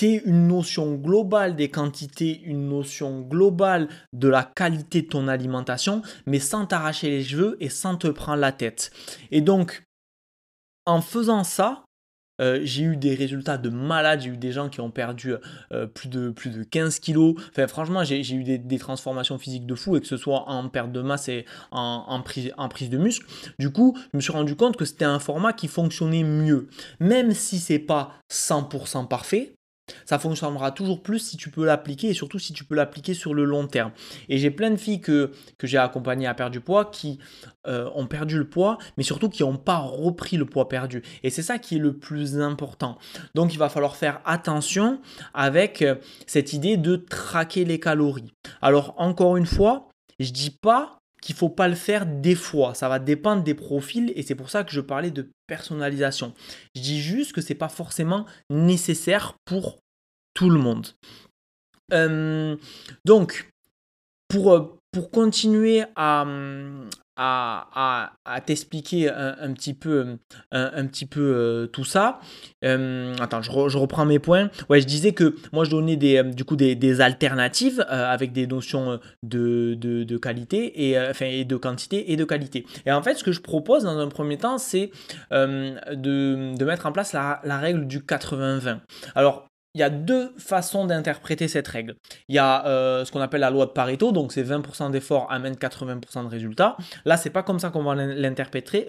une 0.01 0.48
notion 0.48 0.96
globale 0.96 1.56
des 1.56 1.70
quantités, 1.70 2.41
une 2.44 2.70
notion 2.70 3.22
globale 3.22 3.89
de 4.13 4.27
la 4.27 4.44
qualité 4.44 5.01
de 5.01 5.08
ton 5.08 5.27
alimentation, 5.27 6.01
mais 6.25 6.39
sans 6.39 6.65
t'arracher 6.65 7.10
les 7.10 7.24
cheveux 7.24 7.58
et 7.60 7.70
sans 7.70 7.96
te 7.98 8.08
prendre 8.08 8.39
la 8.39 8.51
tête. 8.51 8.91
Et 9.32 9.41
donc, 9.41 9.84
en 10.89 11.01
faisant 11.01 11.43
ça, 11.43 11.84
euh, 12.41 12.60
j'ai 12.63 12.84
eu 12.84 12.98
des 12.98 13.15
résultats 13.15 13.58
de 13.58 13.69
malade, 13.69 14.22
j'ai 14.22 14.29
eu 14.29 14.38
des 14.38 14.51
gens 14.51 14.69
qui 14.69 14.79
ont 14.79 14.91
perdu 14.91 15.34
euh, 15.74 15.88
plus, 15.88 16.08
de, 16.08 16.29
plus 16.29 16.50
de 16.51 16.63
15 16.63 17.00
kilos. 17.00 17.36
Franchement, 17.67 18.03
j'ai 18.03 18.34
eu 18.34 18.43
des, 18.43 18.79
transformations 18.79 19.38
physiques 19.38 19.65
de 19.65 19.75
fou, 19.75 19.98
et 19.98 20.01
que 20.01 20.08
ce 20.08 20.17
soit 20.17 20.50
en 20.50 20.69
perte 20.69 20.91
de 20.91 21.01
masse 21.01 21.27
et 21.27 21.46
en, 21.72 22.05
en, 22.08 22.22
prise, 22.22 22.53
en 22.58 22.69
prise 22.69 22.89
de 22.89 22.98
muscle. 22.98 23.25
Du 23.60 23.72
coup, 23.72 23.98
je 24.13 24.17
me 24.17 24.22
suis 24.22 24.31
rendu 24.31 24.55
compte 24.55 24.77
que 24.77 24.86
c'était 24.86 25.05
un 25.05 25.19
format 25.19 25.53
qui 25.53 25.67
fonctionnait 25.67 26.24
mieux. 26.24 26.69
Même 27.00 27.34
si 27.34 27.60
c'est 27.60 27.79
pas 27.79 28.13
100% 28.31 29.08
parfait, 29.08 29.53
ça 30.05 30.19
fonctionnera 30.19 30.72
toujours 30.72 31.01
plus 31.01 31.19
si 31.19 31.38
tu 31.38 31.50
peux 31.50 31.65
l'appliquer 31.65 32.10
et 32.10 32.13
surtout 32.13 32.39
si 32.39 32.53
tu 32.53 32.63
peux 32.63 32.75
l'appliquer 32.75 33.13
sur 33.13 33.34
le 33.34 33.43
long 33.43 33.67
terme. 33.67 33.91
Et 34.27 34.38
j'ai 34.38 34.51
plein 34.51 34.72
de 34.72 34.77
filles 34.77 35.01
que, 35.01 35.31
j'ai 35.63 35.77
accompagnées 35.77 36.27
à 36.27 36.34
perdre 36.34 36.51
du 36.51 36.62
poids 36.62 36.86
qui 36.86 37.19
euh, 37.67 37.89
ont 37.96 38.08
perdu 38.08 38.38
le 38.38 38.50
poids, 38.50 38.77
mais 38.98 39.03
surtout 39.03 39.29
qui 39.29 39.43
n'ont 39.43 39.58
pas 39.58 39.77
repris 39.77 40.38
le 40.38 40.46
poids 40.46 40.69
perdu. 40.69 41.03
Et 41.24 41.29
c'est 41.29 41.41
ça 41.41 41.60
qui 41.60 41.75
est 41.75 41.79
le 41.79 41.98
plus 41.98 42.39
important. 42.39 42.98
Donc 43.36 43.53
il 43.53 43.60
va 43.60 43.69
falloir 43.69 43.96
faire 43.96 44.22
attention 44.25 45.00
avec 45.34 45.81
euh, 45.81 45.96
cette 46.27 46.53
idée 46.53 46.77
de 46.77 46.96
traquer 46.96 47.65
les 47.65 47.79
calories. 47.79 48.34
Alors 48.62 48.93
encore 48.98 49.38
une 49.38 49.46
fois, 49.46 49.89
je 50.19 50.31
dis 50.31 50.51
pas 50.51 51.00
qu'il 51.21 51.35
faut 51.35 51.49
pas 51.49 51.67
le 51.67 51.75
faire 51.75 52.05
des 52.05 52.35
fois. 52.35 52.73
Ça 52.73 52.89
va 52.89 52.99
dépendre 52.99 53.43
des 53.43 53.53
profils 53.53 54.11
et 54.15 54.23
c'est 54.23 54.35
pour 54.35 54.49
ça 54.49 54.63
que 54.63 54.71
je 54.71 54.81
parlais 54.81 55.11
de 55.11 55.29
personnalisation. 55.47 56.33
Je 56.75 56.81
dis 56.81 57.01
juste 57.01 57.33
que 57.33 57.41
c'est 57.41 57.55
pas 57.55 57.69
forcément 57.69 58.25
nécessaire 58.49 59.33
pour 59.45 59.79
tout 60.33 60.49
le 60.49 60.59
monde. 60.59 60.88
Euh, 61.91 62.55
donc, 63.05 63.51
euh, 64.35 64.61
pour 64.91 65.11
continuer 65.11 65.83
à, 65.95 66.25
à, 67.19 68.41
t'expliquer 68.45 69.09
un, 69.09 69.53
petit 69.53 69.73
peu, 69.73 70.17
un, 70.51 70.85
petit 70.85 71.05
peu 71.05 71.33
euh, 71.35 71.67
tout 71.67 71.83
ça. 71.83 72.19
Euh, 72.63 73.13
attends, 73.19 73.41
je, 73.41 73.77
reprends 73.77 74.05
mes 74.05 74.19
points. 74.19 74.49
Ouais, 74.69 74.79
je 74.79 74.85
disais 74.85 75.11
que 75.11 75.35
moi 75.51 75.65
je 75.65 75.71
donnais 75.71 75.97
des, 75.97 76.23
du 76.23 76.45
coup 76.45 76.55
des, 76.55 77.01
alternatives 77.01 77.85
euh, 77.89 78.11
avec 78.11 78.31
des 78.31 78.47
notions 78.47 78.99
de, 79.23 79.75
de, 79.75 80.17
qualité 80.17 80.89
et, 80.89 80.99
enfin, 80.99 81.43
de 81.43 81.55
quantité 81.57 82.11
et 82.11 82.15
de 82.15 82.23
qualité. 82.23 82.65
Et 82.85 82.91
en 82.91 83.03
fait, 83.03 83.15
ce 83.15 83.23
que 83.23 83.31
je 83.31 83.41
propose 83.41 83.83
dans 83.83 83.97
un 83.97 84.07
premier 84.07 84.38
temps, 84.38 84.57
c'est 84.57 84.91
de, 85.31 86.55
de, 86.55 86.65
mettre 86.65 86.85
en 86.85 86.91
place 86.91 87.13
la, 87.13 87.41
la 87.43 87.57
règle 87.57 87.85
du 87.88 87.99
80-20. 87.99 88.79
Alors, 89.15 89.49
il 89.75 89.81
y 89.81 89.83
a 89.83 89.89
deux 89.89 90.33
façons 90.38 90.85
d'interpréter 90.85 91.47
cette 91.47 91.67
règle. 91.67 91.95
Il 92.27 92.35
y 92.35 92.39
a 92.39 92.65
euh, 92.65 93.05
ce 93.05 93.11
qu'on 93.11 93.21
appelle 93.21 93.41
la 93.41 93.51
loi 93.51 93.65
de 93.67 93.71
Pareto, 93.71 94.11
donc 94.11 94.31
c'est 94.31 94.43
20% 94.43 94.89
d'efforts 94.91 95.31
amènent 95.31 95.53
80% 95.53 96.23
de 96.23 96.29
résultats. 96.29 96.75
Là, 97.05 97.17
c'est 97.17 97.29
pas 97.29 97.43
comme 97.43 97.59
ça 97.59 97.69
qu'on 97.69 97.83
va 97.83 97.95
l'interpréter. 97.95 98.88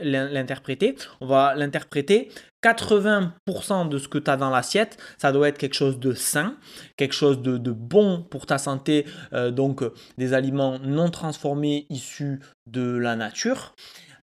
On 1.20 1.26
va 1.26 1.54
l'interpréter 1.54 2.30
80% 2.62 3.88
de 3.88 3.98
ce 3.98 4.08
que 4.08 4.18
tu 4.18 4.30
as 4.30 4.36
dans 4.36 4.50
l'assiette, 4.50 4.98
ça 5.18 5.32
doit 5.32 5.48
être 5.48 5.58
quelque 5.58 5.74
chose 5.74 5.98
de 5.98 6.12
sain, 6.12 6.56
quelque 6.96 7.14
chose 7.14 7.40
de, 7.40 7.72
bon 7.72 8.22
pour 8.22 8.46
ta 8.46 8.58
santé, 8.58 9.06
euh, 9.32 9.50
donc 9.50 9.82
des 10.18 10.34
aliments 10.34 10.78
non 10.78 11.10
transformés 11.10 11.86
issus 11.88 12.40
de 12.66 12.96
la 12.96 13.16
nature. 13.16 13.74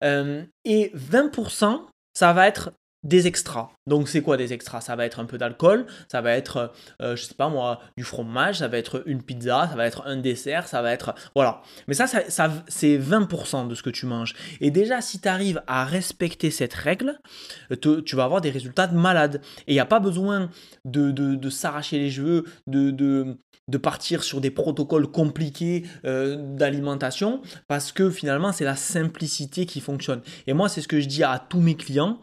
Euh, 0.03 0.43
et 0.65 0.91
20%, 0.95 1.81
ça 2.13 2.33
va 2.33 2.47
être 2.47 2.71
des 3.03 3.27
extras. 3.27 3.69
Donc 3.85 4.09
c'est 4.09 4.21
quoi 4.21 4.37
des 4.37 4.53
extras? 4.53 4.81
Ça 4.81 4.95
va 4.95 5.05
être 5.05 5.19
un 5.19 5.25
peu 5.25 5.37
d'alcool, 5.37 5.85
ça 6.11 6.21
va 6.21 6.31
être, 6.33 6.73
euh, 7.01 7.15
je 7.15 7.23
sais 7.23 7.35
pas 7.35 7.49
moi, 7.49 7.79
du 7.95 8.03
fromage, 8.03 8.59
ça 8.59 8.67
va 8.67 8.77
être 8.77 9.03
une 9.05 9.21
pizza, 9.21 9.67
ça 9.69 9.75
va 9.75 9.85
être 9.85 10.03
un 10.05 10.17
dessert, 10.17 10.67
ça 10.67 10.81
va 10.81 10.91
être... 10.91 11.15
Voilà. 11.35 11.61
Mais 11.87 11.93
ça, 11.93 12.07
ça, 12.07 12.51
c'est 12.67 12.97
20% 12.97 13.67
de 13.67 13.75
ce 13.75 13.83
que 13.83 13.89
tu 13.89 14.05
manges. 14.05 14.33
Et 14.61 14.71
déjà, 14.71 15.01
si 15.01 15.19
tu 15.19 15.27
arrives 15.27 15.61
à 15.67 15.85
respecter 15.85 16.51
cette 16.51 16.73
règle, 16.73 17.19
tu 17.81 18.15
vas 18.15 18.23
avoir 18.23 18.41
des 18.41 18.49
résultats 18.49 18.87
de 18.87 18.95
malade. 18.95 19.41
Et 19.67 19.71
il 19.71 19.75
n'y 19.75 19.79
a 19.79 19.85
pas 19.85 19.99
besoin 19.99 20.49
de, 20.85 21.11
de, 21.11 21.49
s'arracher 21.49 21.99
les 21.99 22.11
cheveux, 22.11 22.45
de, 22.67 22.91
de, 22.91 23.37
de, 23.67 23.77
partir 23.77 24.23
sur 24.23 24.41
des 24.41 24.51
protocoles 24.51 25.07
compliqués 25.07 25.85
euh, 26.05 26.37
d'alimentation, 26.55 27.41
parce 27.67 27.91
que 27.91 28.09
finalement, 28.09 28.51
c'est 28.51 28.65
la 28.65 28.75
simplicité 28.75 29.65
qui 29.65 29.81
fonctionne. 29.81 30.21
Et 30.45 30.53
moi, 30.53 30.69
c'est 30.69 30.81
ce 30.81 30.87
que 30.87 30.99
je 30.99 31.07
dis 31.07 31.23
à 31.23 31.39
tous 31.39 31.61
mes 31.61 31.75
clients. 31.75 32.19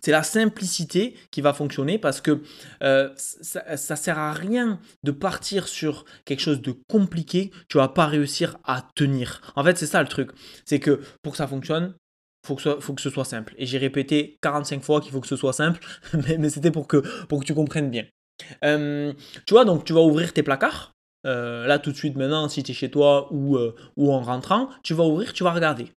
C'est 0.00 0.10
la 0.10 0.22
simplicité 0.22 1.14
qui 1.30 1.40
va 1.40 1.52
fonctionner 1.52 1.98
parce 1.98 2.20
que 2.20 2.42
euh, 2.82 3.10
ça, 3.16 3.62
ne 3.70 3.96
sert 3.96 4.18
à 4.18 4.32
rien 4.32 4.80
de 5.02 5.10
partir 5.10 5.68
sur 5.68 6.04
quelque 6.24 6.40
chose 6.40 6.60
de 6.60 6.74
compliqué, 6.88 7.50
tu 7.68 7.78
vas 7.78 7.88
pas 7.88 8.06
réussir 8.06 8.58
à 8.64 8.86
tenir. 8.94 9.40
En 9.56 9.64
fait, 9.64 9.76
c'est 9.76 9.86
ça 9.86 10.02
le 10.02 10.08
truc. 10.08 10.30
C'est 10.64 10.80
que 10.80 11.00
pour 11.22 11.32
que 11.32 11.38
ça 11.38 11.46
fonctionne, 11.46 11.94
faut 12.46 12.56
que, 12.56 12.80
faut 12.80 12.94
que 12.94 13.02
ce 13.02 13.10
soit 13.10 13.24
simple. 13.24 13.54
Et 13.58 13.66
j'ai 13.66 13.78
répété 13.78 14.38
45 14.42 14.82
fois 14.82 15.00
qu'il 15.00 15.12
faut 15.12 15.20
que 15.20 15.26
ce 15.26 15.36
soit 15.36 15.52
simple, 15.52 15.80
mais, 16.38 16.48
c'était 16.48 16.70
pour 16.70 16.86
que, 16.86 16.98
pour 17.26 17.40
que 17.40 17.44
tu 17.44 17.54
comprennes 17.54 17.90
bien. 17.90 18.06
Euh, 18.64 19.12
tu 19.46 19.54
vois, 19.54 19.64
donc 19.64 19.84
tu 19.84 19.92
vas 19.92 20.00
ouvrir 20.00 20.32
tes 20.32 20.42
placards. 20.42 20.92
Euh, 21.26 21.66
là, 21.66 21.78
tout 21.80 21.90
de 21.90 21.96
suite, 21.96 22.16
maintenant, 22.16 22.48
si 22.48 22.62
tu 22.62 22.70
es 22.70 22.74
chez 22.74 22.90
toi 22.90 23.32
ou, 23.32 23.58
ou 23.96 24.12
en 24.12 24.20
rentrant, 24.20 24.68
tu 24.84 24.94
vas 24.94 25.04
ouvrir, 25.04 25.32
tu 25.32 25.42
vas 25.42 25.52
regarder. 25.52 25.92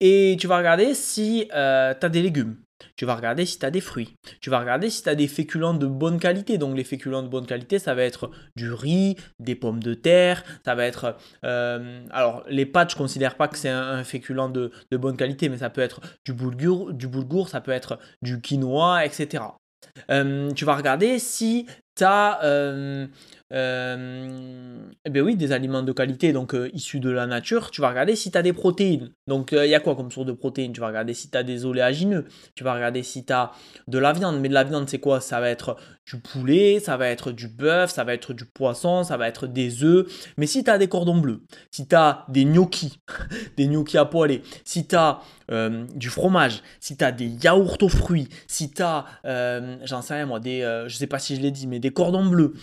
Et 0.00 0.36
tu 0.38 0.46
vas 0.46 0.58
regarder 0.58 0.94
si 0.94 1.46
tu 1.48 1.54
as 1.54 2.08
des 2.10 2.22
légumes. 2.22 2.56
Tu 2.96 3.04
vas 3.04 3.14
regarder 3.14 3.46
si 3.46 3.58
tu 3.58 3.66
as 3.66 3.70
des 3.70 3.80
fruits. 3.80 4.16
Tu 4.40 4.50
vas 4.50 4.60
regarder 4.60 4.90
si 4.90 5.02
tu 5.02 5.08
as 5.08 5.14
des 5.14 5.28
féculents 5.28 5.74
de 5.74 5.86
bonne 5.86 6.18
qualité. 6.18 6.58
Donc 6.58 6.76
les 6.76 6.84
féculents 6.84 7.22
de 7.22 7.28
bonne 7.28 7.46
qualité, 7.46 7.78
ça 7.78 7.94
va 7.94 8.02
être 8.02 8.30
du 8.56 8.72
riz, 8.72 9.16
des 9.38 9.54
pommes 9.54 9.82
de 9.82 9.94
terre, 9.94 10.44
ça 10.64 10.74
va 10.74 10.84
être... 10.84 11.16
Euh, 11.44 12.04
alors 12.10 12.44
les 12.48 12.66
pâtes, 12.66 12.90
je 12.90 12.96
ne 12.96 12.98
considère 12.98 13.36
pas 13.36 13.48
que 13.48 13.58
c'est 13.58 13.68
un, 13.68 14.04
féculent 14.04 14.50
de, 14.50 14.70
bonne 14.96 15.16
qualité, 15.16 15.48
mais 15.48 15.58
ça 15.58 15.70
peut 15.70 15.80
être 15.80 16.00
du 16.24 16.32
boulgour, 16.32 16.92
du 16.92 17.08
boulgour 17.08 17.48
ça 17.48 17.60
peut 17.60 17.70
être 17.72 17.98
du 18.22 18.40
quinoa, 18.40 19.04
etc. 19.04 19.44
Euh, 20.10 20.50
tu 20.52 20.64
vas 20.64 20.76
regarder 20.76 21.18
si 21.18 21.66
tu 21.96 22.04
as... 22.04 22.42
Euh, 22.44 23.06
eh 23.52 25.10
bien 25.10 25.22
oui, 25.22 25.36
des 25.36 25.52
aliments 25.52 25.82
de 25.82 25.92
qualité, 25.92 26.32
donc 26.32 26.56
issus 26.72 27.00
de 27.00 27.10
la 27.10 27.26
nature, 27.26 27.70
tu 27.70 27.80
vas 27.80 27.90
regarder 27.90 28.16
si 28.16 28.30
tu 28.30 28.38
as 28.38 28.42
des 28.42 28.52
protéines. 28.52 29.10
Donc 29.26 29.52
il 29.52 29.68
y 29.68 29.74
a 29.74 29.80
quoi 29.80 29.96
comme 29.96 30.10
source 30.10 30.26
de 30.26 30.32
protéines? 30.32 30.72
Tu 30.72 30.80
vas 30.80 30.88
regarder 30.88 31.14
si 31.14 31.30
tu 31.30 31.36
as 31.36 31.42
des 31.42 31.64
oléagineux, 31.64 32.26
tu 32.54 32.64
vas 32.64 32.74
regarder 32.74 33.02
si 33.02 33.24
tu 33.24 33.32
as 33.32 33.52
de 33.88 33.98
la 33.98 34.12
viande. 34.12 34.40
Mais 34.40 34.48
de 34.48 34.54
la 34.54 34.64
viande, 34.64 34.88
c'est 34.88 34.98
quoi? 34.98 35.20
Ça 35.20 35.40
va 35.40 35.50
être 35.50 35.76
du 36.06 36.20
poulet, 36.20 36.80
ça 36.80 36.96
va 36.96 37.08
être 37.08 37.32
du 37.32 37.48
bœuf, 37.48 37.90
ça 37.90 38.04
va 38.04 38.14
être 38.14 38.32
du 38.32 38.44
poisson, 38.44 39.04
ça 39.04 39.16
va 39.16 39.28
être 39.28 39.46
des 39.46 39.84
œufs. 39.84 40.06
Mais 40.36 40.46
si 40.46 40.64
tu 40.64 40.70
as 40.70 40.78
des 40.78 40.88
cordons 40.88 41.18
bleus, 41.18 41.42
si 41.70 41.86
tu 41.86 41.94
as 41.94 42.24
des 42.28 42.44
gnocchis, 42.44 43.00
des 43.56 43.66
gnocchis 43.66 43.98
à 43.98 44.04
poêler, 44.04 44.42
si 44.64 44.86
tu 44.86 44.96
as 44.96 45.20
du 45.96 46.10
fromage, 46.10 46.62
si 46.78 46.96
tu 46.96 47.04
as 47.04 47.10
des 47.10 47.26
yaourts 47.26 47.76
aux 47.82 47.88
fruits, 47.88 48.28
si 48.46 48.70
tu 48.70 48.82
as, 48.82 49.04
j'en 49.82 50.02
sais 50.02 50.14
rien 50.14 50.26
moi, 50.26 50.38
des, 50.38 50.60
je 50.86 50.96
sais 50.96 51.08
pas 51.08 51.18
si 51.18 51.34
je 51.34 51.40
l'ai 51.40 51.50
dit, 51.50 51.66
mais 51.66 51.80
des 51.80 51.90
cordons 51.90 52.26
bleus, 52.26 52.54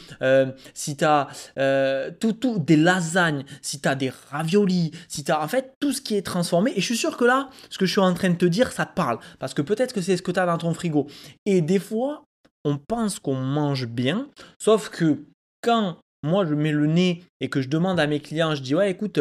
si 0.77 0.95
tu 0.95 1.03
as 1.03 1.27
euh, 1.57 2.11
tout, 2.19 2.33
tout, 2.33 2.59
des 2.59 2.75
lasagnes, 2.75 3.43
si 3.61 3.81
tu 3.81 3.89
as 3.89 3.95
des 3.95 4.11
raviolis, 4.29 4.91
si 5.07 5.23
tu 5.23 5.31
as 5.31 5.43
en 5.43 5.47
fait 5.47 5.73
tout 5.79 5.91
ce 5.91 6.01
qui 6.01 6.15
est 6.15 6.21
transformé. 6.21 6.71
Et 6.75 6.81
je 6.81 6.85
suis 6.85 6.97
sûr 6.97 7.17
que 7.17 7.25
là, 7.25 7.49
ce 7.69 7.77
que 7.77 7.85
je 7.85 7.91
suis 7.91 8.01
en 8.01 8.13
train 8.13 8.29
de 8.29 8.35
te 8.35 8.45
dire, 8.45 8.71
ça 8.71 8.85
te 8.85 8.93
parle. 8.93 9.17
Parce 9.39 9.53
que 9.53 9.61
peut-être 9.61 9.93
que 9.93 10.01
c'est 10.01 10.17
ce 10.17 10.21
que 10.21 10.31
tu 10.31 10.39
as 10.39 10.45
dans 10.45 10.57
ton 10.57 10.73
frigo. 10.73 11.07
Et 11.45 11.61
des 11.61 11.79
fois, 11.79 12.25
on 12.63 12.77
pense 12.77 13.19
qu'on 13.19 13.35
mange 13.35 13.87
bien, 13.87 14.29
sauf 14.59 14.89
que 14.89 15.23
quand 15.61 15.97
moi 16.23 16.45
je 16.45 16.53
mets 16.53 16.71
le 16.71 16.85
nez 16.85 17.23
et 17.39 17.49
que 17.49 17.61
je 17.61 17.69
demande 17.69 17.99
à 17.99 18.07
mes 18.07 18.19
clients, 18.19 18.53
je 18.53 18.61
dis 18.61 18.75
ouais 18.75 18.91
écoute, 18.91 19.19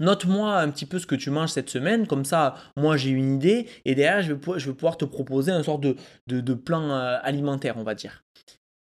Note-moi 0.00 0.60
un 0.60 0.70
petit 0.70 0.86
peu 0.86 1.00
ce 1.00 1.08
que 1.08 1.16
tu 1.16 1.28
manges 1.30 1.50
cette 1.50 1.70
semaine, 1.70 2.06
comme 2.06 2.24
ça, 2.24 2.54
moi 2.76 2.96
j'ai 2.96 3.10
une 3.10 3.34
idée, 3.34 3.66
et 3.84 3.96
derrière, 3.96 4.22
je 4.22 4.32
vais, 4.32 4.74
pouvoir 4.74 4.96
te 4.96 5.04
proposer 5.04 5.50
un 5.50 5.64
sort 5.64 5.80
de, 5.80 5.96
de, 6.28 6.54
plan 6.54 6.90
euh, 6.90 7.18
alimentaire, 7.24 7.76
on 7.78 7.82
va 7.82 7.96
dire. 7.96 8.22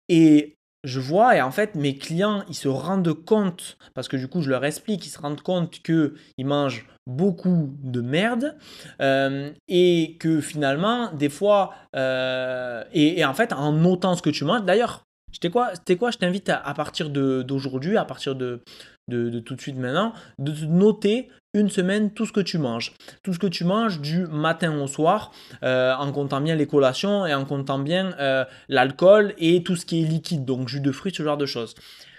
Et 0.09 0.57
je 0.83 0.99
vois, 0.99 1.35
et 1.35 1.41
en 1.41 1.51
fait, 1.51 1.75
mes 1.75 1.95
clients, 1.97 2.43
ils 2.49 2.55
se 2.55 2.67
rendent 2.67 3.13
compte, 3.13 3.77
parce 3.93 4.07
que 4.07 4.17
du 4.17 4.27
coup, 4.27 4.41
je 4.41 4.49
leur 4.49 4.65
explique, 4.65 5.05
ils 5.05 5.09
se 5.09 5.19
rendent 5.19 5.41
compte 5.41 5.81
qu'ils 5.81 6.45
mangent 6.45 6.87
beaucoup 7.05 7.75
de 7.83 8.01
merde, 8.01 8.57
euh, 9.01 9.51
et 9.67 10.17
que 10.19 10.41
finalement, 10.41 11.11
des 11.13 11.29
fois, 11.29 11.73
euh, 11.95 12.83
et, 12.93 13.23
en 13.25 13.33
fait, 13.33 13.53
en 13.53 13.73
notant 13.73 14.15
ce 14.15 14.21
que 14.21 14.29
tu 14.29 14.43
manges, 14.43 14.63
d'ailleurs, 14.63 15.05
quoi, 15.51 15.73
quoi 15.99 16.11
Je 16.11 16.17
t'invite 16.17 16.49
à, 16.49 16.57
à, 16.57 16.73
partir 16.73 17.09
d'aujourd'hui, 17.09 17.97
à 17.97 18.05
partir 18.05 18.35
de, 18.35 18.63
de, 19.07 19.39
tout 19.39 19.55
de 19.55 19.61
suite 19.61 19.77
maintenant, 19.77 20.13
de 20.39 20.53
noter 20.65 21.29
une 21.53 21.69
semaine 21.69 22.11
tout 22.11 22.25
ce 22.25 22.31
que 22.31 22.39
tu 22.39 22.57
manges. 22.57 22.93
Tout 23.23 23.33
ce 23.33 23.39
que 23.39 23.47
tu 23.47 23.65
manges 23.65 23.99
du 23.99 24.25
matin 24.27 24.79
au 24.79 24.87
soir, 24.87 25.31
euh, 25.63 25.93
en 25.93 26.11
comptant 26.11 26.39
bien 26.39 26.55
les 26.55 26.67
collations 26.67 27.25
et 27.25 27.33
en 27.33 27.45
comptant 27.45 27.79
bien 27.79 28.13
euh, 28.19 28.45
l'alcool 28.69 29.33
et 29.37 29.63
tout 29.63 29.75
ce 29.75 29.85
qui 29.85 30.01
est 30.01 30.05
liquide, 30.05 30.45
donc 30.45 30.69
jus 30.69 30.79
de 30.79 30.91
fruits, 30.91 31.13
ce 31.13 31.23
genre 31.23 31.37
de 31.37 31.45
choses. 31.45 31.75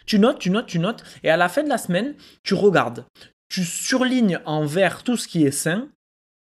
Tu 0.06 0.18
notes, 0.18 0.38
tu 0.38 0.50
notes, 0.50 0.66
tu 0.66 0.78
notes, 0.78 1.02
et 1.22 1.30
à 1.30 1.36
la 1.36 1.48
fin 1.48 1.62
de 1.62 1.68
la 1.68 1.78
semaine, 1.78 2.14
tu 2.42 2.54
regardes. 2.54 3.04
Tu 3.48 3.64
surlignes 3.64 4.40
en 4.44 4.64
vert 4.64 5.02
tout 5.02 5.16
ce 5.16 5.28
qui 5.28 5.44
est 5.44 5.50
sain 5.50 5.88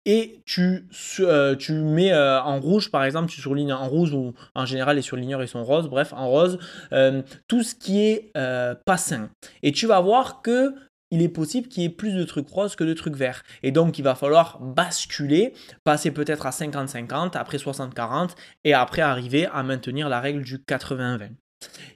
et 0.05 0.41
tu, 0.45 0.87
euh, 1.19 1.55
tu 1.55 1.73
mets 1.73 2.11
euh, 2.11 2.41
en 2.41 2.59
rouge, 2.59 2.89
par 2.89 3.03
exemple, 3.03 3.29
tu 3.29 3.39
surlignes 3.39 3.73
en 3.73 3.87
rouge 3.87 4.13
ou 4.13 4.33
en 4.55 4.65
général 4.65 4.95
les 4.95 5.01
surligneurs 5.01 5.43
ils 5.43 5.47
sont 5.47 5.63
roses, 5.63 5.87
bref, 5.89 6.11
en 6.13 6.29
rose, 6.29 6.57
euh, 6.91 7.21
tout 7.47 7.61
ce 7.63 7.75
qui 7.75 8.01
est 8.01 8.31
pas 8.33 8.97
sain. 8.97 9.29
Et 9.63 9.71
tu 9.71 9.87
vas 9.87 9.99
voir 9.99 10.41
que 10.41 10.73
il 11.13 11.21
est 11.21 11.29
possible 11.29 11.67
qu'il 11.67 11.83
y 11.83 11.85
ait 11.85 11.89
plus 11.89 12.13
de 12.13 12.23
trucs 12.23 12.47
roses 12.47 12.77
que 12.77 12.85
de 12.85 12.93
trucs 12.93 13.17
verts. 13.17 13.43
Et 13.63 13.71
donc, 13.71 13.99
il 13.99 14.01
va 14.01 14.15
falloir 14.15 14.61
basculer, 14.61 15.53
passer 15.83 16.09
peut-être 16.09 16.45
à 16.45 16.51
50-50, 16.51 17.35
après 17.35 17.57
60-40, 17.57 18.29
et 18.63 18.73
après 18.73 19.01
arriver 19.01 19.45
à 19.47 19.61
maintenir 19.61 20.07
la 20.07 20.21
règle 20.21 20.41
du 20.41 20.59
80-20. 20.59 21.31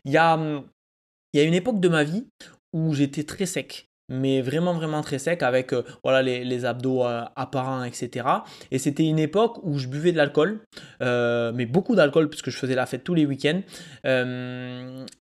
Il 0.04 0.12
y 0.12 0.18
a, 0.18 0.38
il 1.32 1.40
y 1.40 1.42
a 1.42 1.46
une 1.46 1.54
époque 1.54 1.80
de 1.80 1.88
ma 1.88 2.04
vie 2.04 2.28
où 2.74 2.94
j'étais 2.94 3.24
très 3.24 3.46
sec 3.46 3.88
mais 4.10 4.42
vraiment 4.42 4.74
vraiment 4.74 5.02
très 5.02 5.20
sec 5.20 5.42
avec 5.44 5.74
euh, 5.74 5.84
voilà 6.04 6.22
les, 6.22 6.66
abdos 6.66 7.04
euh, 7.04 7.24
apparents 7.36 7.84
etc 7.84 8.28
et 8.72 8.78
c'était 8.78 9.06
une 9.06 9.20
époque 9.20 9.60
où 9.64 9.78
je 9.78 9.88
buvais 9.88 10.12
de 10.12 10.18
l'alcool 10.18 10.62
euh, 11.02 11.52
mais 11.54 11.66
beaucoup 11.66 11.96
d'alcool 11.96 12.30
puisque 12.30 12.50
je 12.50 12.58
faisais 12.58 12.76
la 12.76 12.86
fête 12.86 13.04
tous 13.04 13.14
les 13.14 13.26
week-ends 13.26 13.62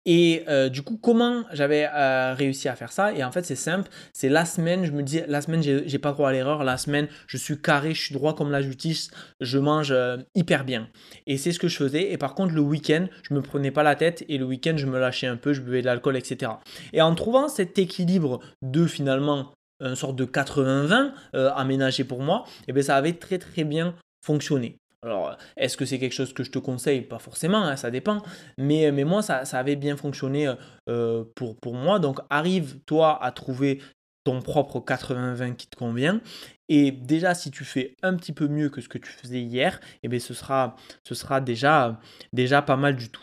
et 0.07 0.45
du 0.71 0.83
coup 0.83 0.97
comment 0.97 1.45
j'avais 1.53 1.87
réussi 2.35 2.69
à 2.69 2.75
faire 2.75 2.93
ça? 2.93 3.13
Et 3.13 3.23
en 3.25 3.33
fait 3.33 3.45
c'est 3.45 3.57
simple. 3.57 3.89
C'est 4.13 4.29
la 4.29 4.45
semaine 4.45 4.85
je 4.85 4.93
me 4.93 5.03
dis 5.03 5.21
la 5.29 5.41
semaine 5.41 5.63
j'ai 5.63 5.99
pas 5.99 6.13
droit 6.13 6.31
à 6.31 6.33
l'erreur. 6.33 6.65
La 6.65 6.79
semaine 6.79 7.09
je 7.27 7.37
suis 7.37 7.61
carré 7.61 7.95
je 7.95 8.03
suis 8.03 8.15
droit 8.15 8.35
comme 8.35 8.51
la 8.51 8.63
justice. 8.63 9.11
Je 9.41 9.59
mange 9.59 9.95
hyper 10.35 10.65
bien. 10.65 10.89
Et 11.27 11.37
c'est 11.37 11.53
ce 11.53 11.59
que 11.59 11.69
je 11.69 11.77
faisais. 11.77 12.13
Et 12.13 12.19
par 12.19 12.35
contre 12.35 12.55
le 12.55 12.63
week-end 12.63 13.07
je 13.29 13.35
me 13.35 13.43
prenais 13.43 13.71
pas 13.71 13.83
la 13.83 13.95
tête 13.95 14.25
et 14.29 14.39
le 14.39 14.45
week-end 14.45 14.75
je 14.77 14.87
me 14.87 14.99
lâchais 14.99 15.27
un 15.27 15.37
peu 15.37 15.53
je 15.53 15.61
buvais 15.61 15.81
de 15.81 15.87
l'alcool 15.87 16.17
etc 16.17 16.53
et 16.93 17.03
en 17.03 17.15
trouvant 17.15 17.49
cet 17.49 17.79
équilibre 17.79 18.41
de 18.63 18.87
finalement 18.87 19.53
une 19.81 19.97
sorte 19.97 20.17
de 20.17 20.27
80-20 20.27 21.13
euh, 21.35 21.51
aménagé 21.55 22.05
pour 22.05 22.21
moi, 22.21 22.45
et 22.47 22.65
eh 22.69 22.73
bien 22.73 22.83
ça 22.83 22.97
avait 22.97 23.15
très 23.15 23.39
très 23.39 23.65
bien 23.65 23.95
fonctionné. 24.23 24.80
Alors, 25.03 25.37
est-ce 25.57 25.77
que 25.77 25.87
c'est 25.87 25.99
quelque 25.99 26.13
chose 26.13 26.35
que 26.35 26.45
je 26.45 26.51
te 26.51 26.59
conseille? 26.59 27.01
Pas 27.01 27.19
forcément, 27.19 27.63
hein, 27.65 27.77
ça 27.77 27.91
dépend. 27.91 28.23
Mais, 28.59 28.93
mais 28.93 29.05
moi, 29.05 29.23
ça, 29.23 29.45
ça 29.47 29.59
avait 29.59 29.77
bien 29.77 29.97
fonctionné 29.97 30.53
euh, 30.89 31.25
pour, 31.35 31.57
pour 31.57 31.75
moi. 31.75 31.99
Donc, 31.99 32.19
arrive, 32.29 32.81
toi, 32.85 33.23
à 33.23 33.33
trouver 33.33 33.81
ton 34.25 34.43
propre 34.43 34.81
80-20 34.81 35.57
qui 35.57 35.69
te 35.69 35.77
convient. 35.77 36.21
Et 36.69 36.93
déjà, 36.93 37.35
si 37.35 37.51
tu 37.51 37.65
fais 37.65 37.97
un 38.03 38.15
petit 38.15 38.33
peu 38.33 38.49
mieux 38.49 38.69
que 38.69 38.81
ce 38.81 38.89
que 38.89 38.99
tu 38.99 39.11
faisais 39.11 39.41
hier, 39.41 39.81
eh 40.03 40.09
bien 40.09 40.21
ce 40.21 40.35
sera, 40.35 40.77
déjà, 41.41 41.99
déjà 42.33 42.63
pas 42.63 42.77
mal 42.77 42.97
du 42.97 43.11
tout. 43.11 43.23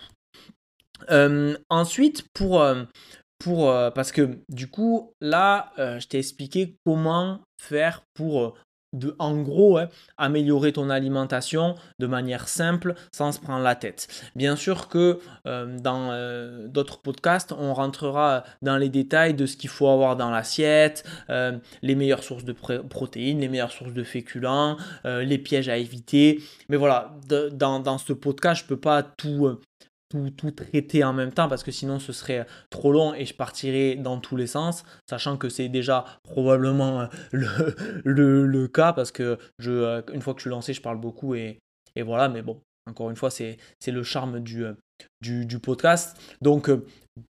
Euh, 1.12 1.56
ensuite, 1.70 2.28
pour, 2.34 2.62
euh, 2.62 3.92
parce 3.92 4.12
que 4.12 4.40
du 4.50 4.70
coup, 4.70 5.14
là, 5.22 5.72
euh, 5.80 6.00
je 6.00 6.08
t'ai 6.08 6.18
expliqué 6.18 6.76
comment 6.86 7.42
faire 7.62 8.02
pour, 8.14 8.42
euh, 8.42 8.54
de, 8.94 9.16
en 9.20 9.42
gros, 9.42 9.78
hein, 9.78 9.90
améliorer 10.18 10.74
ton 10.74 10.90
alimentation 10.90 11.76
de 12.00 12.08
manière 12.08 12.48
simple 12.48 12.96
sans 13.12 13.32
se 13.32 13.40
prendre 13.40 13.64
la 13.64 13.76
tête. 13.76 14.08
Bien 14.36 14.56
sûr 14.56 14.88
que 14.88 15.20
dans 15.46 16.68
d'autres 16.68 17.00
podcasts, 17.00 17.52
on 17.52 17.74
rentrera 17.74 18.44
dans 18.62 18.78
les 18.78 18.90
détails 18.90 19.34
de 19.34 19.46
ce 19.46 19.58
qu'il 19.58 19.70
faut 19.70 19.88
avoir 19.88 20.16
dans 20.16 20.30
l'assiette, 20.30 21.04
les 21.30 21.96
meilleures 21.96 22.24
sources 22.24 22.44
de 22.44 22.54
protéines, 22.54 23.40
les 23.40 23.50
meilleures 23.50 23.72
sources 23.72 23.94
de 23.94 24.04
féculents, 24.04 24.78
les 25.04 25.38
pièges 25.38 25.70
à 25.70 25.78
éviter. 25.78 26.42
Mais 26.70 26.78
voilà, 26.78 27.16
dans, 27.54 27.80
dans 27.80 27.98
ce 27.98 28.14
podcast, 28.14 28.62
je 28.62 28.66
ne 28.66 28.70
peux 28.70 28.80
pas 28.80 29.04
tout 29.04 29.58
tout, 30.10 30.52
traiter 30.52 31.04
en 31.04 31.14
même 31.14 31.32
temps 31.32 31.48
parce 31.48 31.64
que 31.64 31.72
sinon 31.72 32.00
ce 32.00 32.14
serait 32.14 32.46
trop 32.70 32.92
long 32.92 33.14
et 33.14 33.26
je 33.26 33.34
partirais 33.34 33.96
dans 33.96 34.20
tous 34.20 34.36
les 34.36 34.48
sens, 34.48 34.84
sachant 35.10 35.38
que 35.38 35.50
c'est 35.50 35.70
déjà 35.70 36.06
probablement 36.24 37.02
euh, 37.02 37.08
le, 38.04 38.68
cas 38.74 38.94
parce 38.94 39.12
que 39.12 39.38
euh, 39.66 40.02
une 40.14 40.22
fois 40.22 40.34
que 40.34 40.40
je 40.40 40.44
suis 40.44 40.50
lancé, 40.50 40.74
je 40.74 40.82
parle 40.82 41.00
beaucoup 41.00 41.36
et, 41.36 41.60
et 41.96 42.04
voilà, 42.04 42.30
mais 42.30 42.42
bon, 42.42 42.62
encore 42.88 43.10
une 43.10 43.16
fois, 43.16 43.30
c'est 43.30 43.58
le 43.86 44.04
charme 44.04 44.40
du, 44.40 44.66
euh, 44.66 44.74
du, 45.22 45.46
du, 45.46 45.60
podcast. 45.60 46.18
Donc, 46.42 46.72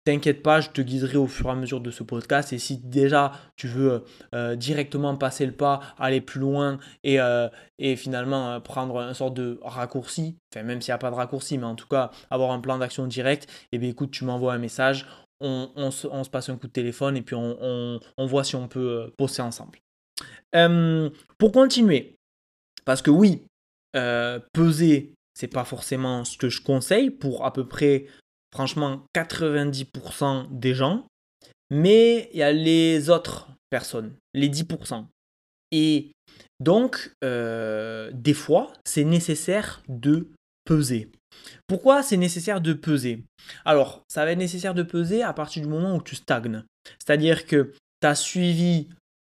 T'inquiète 0.05 0.43
pas, 0.43 0.61
je 0.61 0.71
te 0.71 0.81
guiderai 0.81 1.17
au 1.17 1.27
fur 1.27 1.47
et 1.47 1.51
à 1.51 1.55
mesure 1.55 1.81
de 1.81 1.91
ce 1.91 2.03
podcast. 2.03 2.53
Et 2.53 2.59
si 2.59 2.79
déjà 2.79 3.33
tu 3.57 3.69
veux 3.69 4.05
euh, 4.35 4.57
directement 4.57 5.17
passer 5.17 5.47
le 5.47 5.53
pas, 5.53 5.81
aller 5.99 6.21
plus 6.21 6.41
loin 6.41 6.79
et, 7.05 7.21
euh, 7.21 7.49
finalement 7.97 8.53
euh, 8.53 8.61
prendre 8.61 9.01
un 9.01 9.15
sort 9.15 9.31
de 9.31 9.59
raccourci, 9.63 10.39
enfin 10.53 10.65
même 10.65 10.81
s'il 10.81 10.91
n'y 10.91 10.97
a 10.97 10.99
pas 10.99 11.11
de 11.11 11.17
raccourci, 11.17 11.59
mais 11.59 11.67
en 11.67 11.77
tout 11.77 11.87
cas 11.87 12.11
avoir 12.31 12.51
un 12.51 12.61
plan 12.61 12.79
d'action 12.79 13.07
direct, 13.07 13.45
et 13.45 13.77
eh 13.77 13.79
bien 13.79 13.91
écoute, 13.91 14.11
tu 14.11 14.25
m'envoies 14.25 14.53
un 14.53 14.59
message, 14.59 15.07
on, 15.41 15.91
se, 15.91 16.31
passe 16.31 16.49
un 16.49 16.57
coup 16.57 16.69
de 16.69 16.73
téléphone 16.73 17.17
et 17.17 17.23
puis 17.23 17.35
on, 17.35 18.01
voit 18.19 18.45
si 18.45 18.55
on 18.55 18.69
peut 18.69 19.13
bosser 19.19 19.43
ensemble. 19.43 19.79
pour 21.39 21.53
continuer, 21.53 22.17
parce 22.85 23.03
que 23.03 23.11
oui, 23.11 23.45
peser, 23.93 25.15
c'est 25.35 25.49
pas 25.49 25.65
forcément 25.65 26.25
ce 26.25 26.39
que 26.39 26.49
je 26.49 26.63
conseille 26.63 27.11
pour 27.11 27.45
à 27.45 27.53
peu 27.53 27.67
près 27.67 28.07
franchement 28.53 29.05
90% 29.15 30.49
des 30.51 30.75
gens, 30.75 31.07
mais 31.71 32.29
il 32.33 32.39
y 32.39 32.43
a 32.43 32.53
les 32.53 33.11
autres 33.11 33.49
personnes, 33.71 34.15
les 34.35 34.49
10%. 34.49 35.07
Et 35.73 36.13
donc, 36.61 37.13
euh, 37.25 38.11
des 38.13 38.35
fois, 38.35 38.73
c'est 38.85 39.05
nécessaire 39.05 39.83
de 39.89 40.29
peser. 40.65 41.11
Pourquoi 41.67 42.03
c'est 42.03 42.19
nécessaire 42.19 42.61
de 42.61 42.75
peser? 42.75 43.25
Alors, 43.65 44.03
ça 44.09 44.25
va 44.25 44.33
être 44.33 44.39
nécessaire 44.39 44.75
de 44.75 44.83
peser 44.83 45.23
à 45.23 45.33
partir 45.33 45.63
du 45.63 45.69
moment 45.69 45.97
où 45.97 46.03
tu 46.03 46.15
stagnes. 46.15 46.63
C'est-à-dire 47.05 47.47
que 47.47 47.73
tu 48.01 48.07
as 48.07 48.15
suivi 48.15 48.89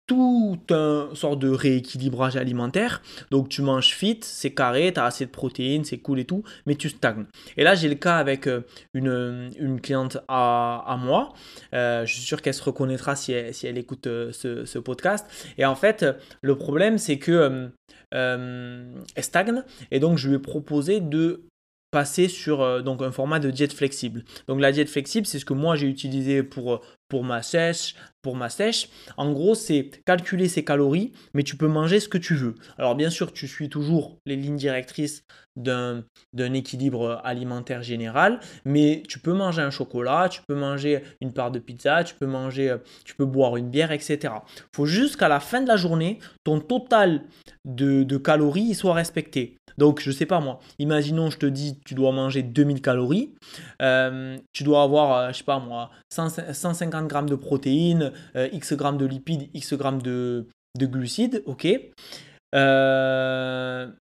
tout 0.07 0.59
un 0.71 1.11
sort 1.15 1.37
de 1.37 1.49
rééquilibrage 1.49 2.37
alimentaire. 2.37 3.03
Donc 3.31 3.49
tu 3.49 3.63
manges 3.63 3.95
fit, 3.95 4.19
c'est 4.23 4.53
carré, 4.53 4.93
tu 4.93 5.01
as 5.01 5.05
assez 5.05 5.27
de 5.27 5.31
protéines, 5.31 5.85
c'est 5.85 5.99
cool 5.99 6.21
et 6.21 6.25
tout, 6.25 6.43
mais 6.67 6.75
tu 6.75 6.89
stagnes. 6.89 7.27
Et 7.57 7.65
là 7.65 7.75
j'ai 7.75 7.89
le 7.89 7.95
cas 7.95 8.17
avec 8.17 8.47
euh, 8.47 8.63
une, 8.95 9.51
une 9.59 9.81
cliente 9.81 10.19
à, 10.29 10.85
à 10.87 10.97
moi. 10.97 11.33
Euh, 11.75 12.05
je 12.07 12.15
suis 12.15 12.23
sûr 12.23 12.43
qu'elle 12.43 12.55
se 12.55 12.63
reconnaîtra 12.63 13.17
si 13.17 13.33
elle, 13.33 13.55
si 13.55 13.67
elle 13.67 13.79
écoute 13.79 14.07
euh, 14.07 14.33
ce, 14.33 14.65
ce, 14.65 14.79
podcast. 14.79 15.27
Et 15.59 15.65
en 15.65 15.77
fait, 15.77 16.05
le 16.41 16.57
problème 16.57 16.99
c'est 16.99 17.19
que 17.19 17.71
elle 18.11 19.25
stagne 19.25 19.63
et 19.91 19.99
donc 19.99 20.19
je 20.19 20.29
lui 20.29 20.37
ai 20.37 20.39
proposé 20.39 21.01
de 21.01 21.45
passer 21.93 22.27
sur 22.27 22.83
donc 22.83 23.03
un 23.03 23.13
format 23.13 23.39
de 23.39 23.51
diète 23.51 23.73
flexible. 23.73 24.25
Donc 24.49 24.61
la 24.61 24.73
diète 24.73 24.89
flexible, 24.89 25.27
c'est 25.27 25.39
ce 25.39 25.45
que 25.45 25.53
moi 25.53 25.77
j'ai 25.77 25.87
utilisé 25.87 26.43
pour 26.43 26.81
pour 27.13 27.25
ma 27.25 27.43
sèche, 27.43 27.95
pour 28.23 28.37
ma 28.37 28.49
sèche. 28.49 28.89
En 29.19 29.33
gros, 29.33 29.55
c'est 29.55 29.91
calculer 30.07 30.49
ses 30.49 30.65
calories, 30.65 31.13
mais 31.35 31.43
tu 31.43 31.59
peux 31.59 31.69
manger 31.69 32.01
ce 32.01 32.09
que 32.09 32.17
tu 32.17 32.35
veux. 32.35 32.55
Alors 32.79 32.95
bien 32.95 33.11
sûr, 33.11 33.35
tu 33.35 33.47
suis 33.47 33.69
toujours 33.69 34.17
les 34.25 34.35
lignes 34.35 34.57
directrices 34.57 35.23
d'un 35.55 36.05
équilibre 36.39 37.21
alimentaire 37.23 37.83
général, 37.83 38.41
mais 38.65 39.03
tu 39.07 39.19
peux 39.19 39.35
manger 39.35 39.61
un 39.61 39.71
chocolat, 39.71 40.31
tu 40.31 40.41
peux 40.49 40.55
manger 40.55 41.03
une 41.21 41.35
part 41.35 41.51
de 41.51 41.59
pizza, 41.59 42.03
tu 42.03 42.15
peux 42.15 42.25
manger, 42.25 42.75
tu 43.05 43.15
peux 43.15 43.27
boire 43.27 43.59
une 43.59 43.69
bière, 43.69 43.93
etc. 43.93 44.33
Il 44.57 44.75
faut 44.75 44.87
juste 44.87 45.17
qu'à 45.17 45.29
la 45.29 45.41
fin 45.41 45.61
de 45.61 45.69
la 45.69 45.77
journée, 45.77 46.19
ton 46.45 46.61
total 46.61 47.25
de, 47.67 48.05
de 48.05 48.17
calories 48.17 48.75
soit 48.75 48.95
respecté. 48.95 49.59
Donc, 49.79 50.01
je 50.01 50.11
sais 50.11 50.27
pas 50.27 50.41
moi, 50.41 50.61
imaginons, 50.79 51.31
je 51.31 51.39
te 51.39 51.47
dis, 51.47 51.79
tu 51.85 51.95
dois 51.95 52.13
manger 52.13 52.43
2000 52.43 52.83
calories, 52.83 53.35
euh, 53.81 54.37
tu 54.53 54.65
dois 54.65 54.83
avoir, 54.83 55.17
euh, 55.17 55.29
je 55.33 55.39
sais 55.39 55.45
pas 55.45 55.59
moi, 55.59 55.91
150 56.11 57.09
grammes 57.09 57.29
de 57.29 57.37
protéines, 57.37 58.13
euh, 58.37 58.49
X 58.53 58.75
grammes 58.75 58.99
de 58.99 59.07
lipides, 59.07 59.49
X 59.55 59.75
grammes 59.75 60.03
de, 60.03 60.47
glucides, 60.79 61.43
ok. 61.47 61.67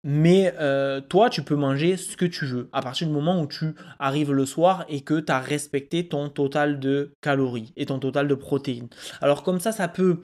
Mais 0.03 0.53
toi, 1.09 1.29
tu 1.29 1.43
peux 1.43 1.55
manger 1.55 1.97
ce 1.97 2.17
que 2.17 2.25
tu 2.25 2.45
veux 2.45 2.69
à 2.73 2.81
partir 2.81 3.07
du 3.07 3.13
moment 3.13 3.41
où 3.41 3.47
tu 3.47 3.73
arrives 3.99 4.33
le 4.33 4.45
soir 4.45 4.85
et 4.89 5.01
que 5.01 5.19
tu 5.19 5.31
as 5.31 5.39
respecté 5.39 6.07
ton 6.07 6.29
total 6.29 6.79
de 6.79 7.13
calories 7.21 7.73
et 7.77 7.85
ton 7.85 7.99
total 7.99 8.27
de 8.27 8.35
protéines. 8.35 8.89
Alors 9.21 9.43
comme 9.43 9.59
ça, 9.59 9.71
ça 9.71 9.87
peut 9.87 10.21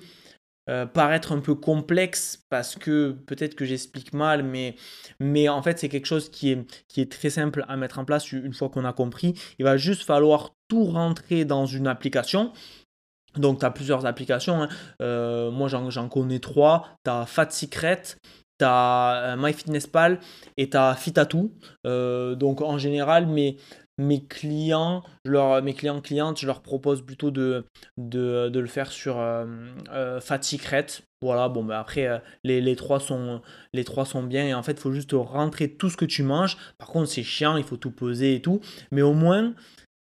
paraître 0.93 1.31
un 1.31 1.39
peu 1.39 1.55
complexe 1.55 2.43
parce 2.49 2.75
que 2.75 3.11
peut-être 3.25 3.55
que 3.55 3.63
j'explique 3.63 4.13
mal, 4.13 4.43
mais, 4.43 4.75
mais 5.19 5.47
en 5.47 5.61
fait 5.61 5.79
c'est 5.79 5.89
quelque 5.89 6.05
chose 6.05 6.29
qui 6.29 6.51
est, 6.51 7.11
très 7.11 7.29
simple 7.29 7.63
à 7.67 7.77
mettre 7.77 7.99
en 7.99 8.05
place 8.05 8.31
une 8.31 8.53
fois 8.53 8.69
qu'on 8.69 8.85
a 8.85 8.93
compris. 8.93 9.33
Il 9.59 9.63
va 9.63 9.77
juste 9.77 10.03
falloir 10.03 10.51
tout 10.67 10.85
rentrer 10.85 11.45
dans 11.45 11.65
une 11.65 11.87
application. 11.87 12.51
Donc, 13.35 13.59
tu 13.59 13.65
as 13.65 13.71
plusieurs 13.71 14.05
applications. 14.05 14.63
Hein. 14.63 14.69
Euh, 15.01 15.51
moi, 15.51 15.67
j'en 15.67 16.09
connais 16.09 16.39
trois. 16.39 16.87
Tu 17.03 17.11
as 17.11 17.25
Fat 17.25 17.49
Secret, 17.49 18.01
tu 18.59 18.65
as 18.65 19.33
euh, 19.33 19.35
MyFitnessPal 19.37 20.19
et 20.57 20.69
tu 20.69 20.77
as 20.77 20.95
Fitatou. 20.95 21.53
Euh, 21.85 22.35
donc, 22.35 22.61
en 22.61 22.77
général, 22.77 23.27
mes, 23.27 23.57
mes 23.97 24.25
clients, 24.25 25.03
leur, 25.25 25.61
mes 25.63 25.73
clients 25.73 26.01
clientes, 26.01 26.39
je 26.39 26.45
leur 26.45 26.61
propose 26.61 27.01
plutôt 27.01 27.31
de, 27.31 27.65
de, 27.97 28.59
le 28.59 28.67
faire 28.67 28.91
sur 28.91 29.15
Fat 30.21 30.41
Secret. 30.41 30.85
Voilà, 31.21 31.49
bon, 31.49 31.63
ben 31.63 31.79
après, 31.79 32.21
les, 32.43 32.61
les, 32.61 32.75
trois 32.75 32.99
sont, 32.99 33.41
les 33.73 33.83
trois 33.83 34.05
sont 34.05 34.21
bien 34.21 34.45
et 34.45 34.53
en 34.53 34.61
fait, 34.61 34.73
il 34.73 34.79
faut 34.79 34.91
juste 34.91 35.13
rentrer 35.13 35.73
tout 35.73 35.89
ce 35.89 35.97
que 35.97 36.05
tu 36.05 36.21
manges. 36.21 36.57
Par 36.77 36.89
contre, 36.89 37.09
c'est 37.09 37.23
chiant, 37.23 37.57
il 37.57 37.63
faut 37.63 37.77
tout 37.77 37.91
poser 37.91 38.35
et 38.35 38.41
tout. 38.41 38.61
Mais 38.91 39.01
au 39.01 39.13
moins, 39.13 39.55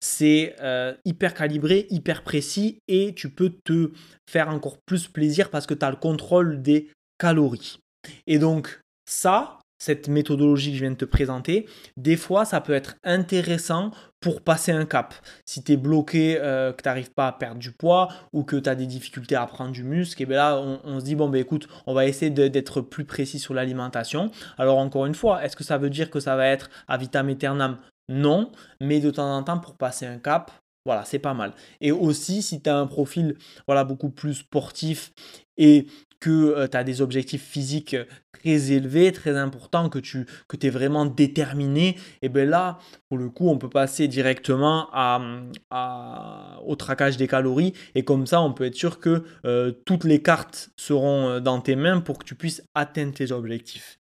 c'est 0.04 0.54
euh, 0.60 0.92
hyper 1.06 1.32
calibré, 1.32 1.86
hyper 1.88 2.22
précis 2.22 2.78
et 2.88 3.14
tu 3.14 3.30
peux 3.30 3.48
te 3.64 3.90
faire 4.28 4.50
encore 4.50 4.76
plus 4.84 5.08
plaisir 5.08 5.48
parce 5.48 5.66
que 5.66 5.72
tu 5.72 5.82
as 5.82 5.90
le 5.90 5.96
contrôle 5.96 6.60
des 6.60 6.90
calories. 7.18 7.78
Et 8.26 8.38
donc 8.38 8.80
ça, 9.08 9.58
cette 9.78 10.08
méthodologie 10.08 10.70
que 10.70 10.76
je 10.76 10.82
viens 10.82 10.90
de 10.90 10.96
te 10.96 11.04
présenter, 11.04 11.66
des 11.96 12.16
fois 12.16 12.44
ça 12.44 12.60
peut 12.60 12.72
être 12.72 12.96
intéressant 13.04 13.90
pour 14.20 14.40
passer 14.40 14.72
un 14.72 14.86
cap. 14.86 15.14
Si 15.44 15.62
tu 15.62 15.72
es 15.72 15.76
bloqué, 15.76 16.38
euh, 16.40 16.72
que 16.72 16.82
tu 16.82 16.88
n'arrives 16.88 17.12
pas 17.12 17.28
à 17.28 17.32
perdre 17.32 17.58
du 17.58 17.72
poids 17.72 18.08
ou 18.32 18.42
que 18.42 18.56
tu 18.56 18.68
as 18.68 18.74
des 18.74 18.86
difficultés 18.86 19.36
à 19.36 19.46
prendre 19.46 19.72
du 19.72 19.84
muscle, 19.84 20.22
et 20.22 20.26
bien 20.26 20.36
là 20.36 20.58
on, 20.84 21.00
se 21.00 21.04
dit 21.04 21.14
bon 21.14 21.28
ben 21.28 21.40
écoute, 21.40 21.68
on 21.86 21.94
va 21.94 22.06
essayer 22.06 22.30
d'être 22.30 22.80
plus 22.80 23.04
précis 23.04 23.38
sur 23.38 23.52
l'alimentation. 23.52 24.30
Alors 24.56 24.78
encore 24.78 25.06
une 25.06 25.14
fois, 25.14 25.44
est-ce 25.44 25.56
que 25.56 25.64
ça 25.64 25.76
veut 25.78 25.90
dire 25.90 26.10
que 26.10 26.20
ça 26.20 26.36
va 26.36 26.46
être 26.46 26.70
à 26.88 26.96
vitam 26.96 27.28
aeternam? 27.28 27.78
Non, 28.08 28.52
mais 28.80 29.00
de 29.00 29.10
temps 29.10 29.34
en 29.34 29.42
temps 29.42 29.58
pour 29.58 29.76
passer 29.76 30.06
un 30.06 30.18
cap, 30.18 30.50
voilà, 30.86 31.04
c'est 31.04 31.18
pas 31.18 31.32
mal. 31.32 31.54
Et 31.80 31.92
aussi, 31.92 32.42
si 32.42 32.60
tu 32.60 32.68
as 32.68 32.76
un 32.76 32.86
profil 32.86 33.36
voilà, 33.66 33.84
beaucoup 33.84 34.10
plus 34.10 34.34
sportif 34.34 35.12
et 35.56 35.86
que 36.20 36.30
euh, 36.30 36.68
tu 36.68 36.76
as 36.76 36.84
des 36.84 37.00
objectifs 37.00 37.42
physiques 37.42 37.96
très 38.32 38.72
élevés, 38.72 39.12
très 39.12 39.36
importants, 39.36 39.88
que 39.88 39.98
tu 39.98 40.26
es 40.62 40.70
vraiment 40.70 41.06
déterminé, 41.06 41.96
et 42.22 42.28
bien 42.28 42.44
là, 42.44 42.78
pour 43.08 43.18
le 43.18 43.30
coup, 43.30 43.48
on 43.48 43.58
peut 43.58 43.70
passer 43.70 44.08
directement 44.08 44.88
à, 44.92 46.60
au 46.64 46.76
traquage 46.76 47.16
des 47.16 47.28
calories. 47.28 47.72
Et 47.94 48.04
comme 48.04 48.26
ça, 48.26 48.40
on 48.40 48.52
peut 48.52 48.64
être 48.64 48.74
sûr 48.74 49.00
que 49.00 49.24
euh, 49.44 49.72
toutes 49.84 50.04
les 50.04 50.22
cartes 50.22 50.70
seront 50.76 51.28
euh, 51.28 51.40
dans 51.40 51.60
tes 51.60 51.76
mains 51.76 52.00
pour 52.00 52.18
que 52.18 52.24
tu 52.24 52.34
puisses 52.34 52.62
atteindre 52.74 53.14
tes 53.14 53.32
objectifs. 53.32 53.98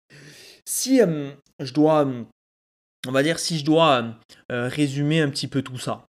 Si 0.64 1.01
je 1.61 1.72
dois 1.72 2.07
on 3.09 3.12
va 3.12 3.22
dire, 3.22 3.38
si 3.38 3.59
je 3.59 3.64
dois 3.64 4.14
euh, 4.51 4.68
résumer 4.68 5.20
un 5.20 5.29
petit 5.29 5.48
peu 5.48 5.62
tout 5.62 5.79
ça. 5.79 6.07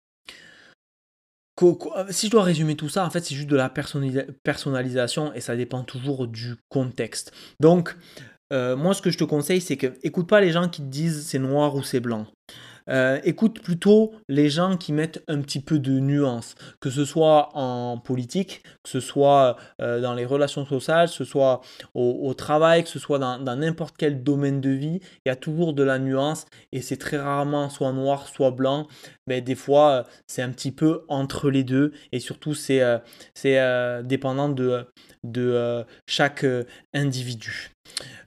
Si 2.10 2.28
je 2.28 2.32
dois 2.32 2.44
résumer 2.44 2.76
tout 2.76 2.90
ça, 2.90 3.06
en 3.06 3.10
fait, 3.10 3.22
c'est 3.22 3.36
juste 3.36 3.50
de 3.50 3.56
la 3.56 3.70
personnalisation 3.70 5.34
et 5.34 5.42
ça 5.42 5.56
dépend 5.56 5.84
toujours 5.84 6.28
du 6.28 6.56
contexte. 6.70 7.32
Donc, 7.60 7.96
euh, 8.52 8.76
moi, 8.76 8.94
ce 8.94 9.02
que 9.02 9.12
je 9.12 9.18
te 9.18 9.24
conseille, 9.24 9.62
c'est 9.62 9.78
que 9.78 9.94
écoute 10.04 10.28
pas 10.28 10.42
les 10.42 10.52
gens 10.52 10.68
qui 10.70 10.82
te 10.82 10.88
disent 10.88 11.26
c'est 11.26 11.40
noir 11.40 11.76
ou 11.76 11.84
c'est 11.84 12.00
blanc. 12.00 12.28
Euh, 12.90 13.20
écoute 13.24 13.62
plutôt 13.62 14.14
les 14.28 14.50
gens 14.50 14.78
qui 14.78 14.94
mettent 14.94 15.24
un 15.28 15.42
petit 15.42 15.60
peu 15.60 15.80
de 15.80 16.00
nuance, 16.00 16.56
que 16.80 16.90
ce 16.90 17.06
soit 17.06 17.50
en 17.54 17.98
politique, 17.98 18.64
que 18.84 18.90
ce 18.90 19.00
soit 19.00 19.58
euh, 19.82 20.02
dans 20.02 20.14
les 20.14 20.26
relations 20.26 20.66
sociales, 20.66 21.08
que 21.08 21.14
ce 21.14 21.24
soit 21.24 21.62
au, 21.94 22.34
travail, 22.34 22.84
que 22.84 22.90
ce 22.90 23.00
soit 23.00 23.20
dans 23.20 23.56
n'importe 23.56 23.96
quel 23.98 24.24
domaine 24.24 24.62
de 24.62 24.70
vie, 24.70 25.00
il 25.26 25.30
y 25.30 25.32
a 25.32 25.36
toujours 25.36 25.74
de 25.74 25.84
la 25.84 26.00
nuance 26.00 26.46
et 26.72 26.82
c'est 26.82 26.98
très 26.98 27.18
rarement 27.18 27.70
soit 27.70 27.92
noir, 27.92 28.28
soit 28.28 28.52
blanc. 28.52 28.88
Mais 29.28 29.42
des 29.42 29.56
fois, 29.56 29.92
euh, 29.92 30.04
c'est 30.28 30.42
un 30.42 30.50
petit 30.50 30.72
peu 30.72 31.04
entre 31.08 31.50
les 31.50 31.64
deux 31.64 31.94
et 32.12 32.20
surtout, 32.20 32.54
c'est 32.54 32.82
dépendant 34.04 34.50
de 34.50 35.86
chaque 36.08 36.46
individu. 36.94 37.72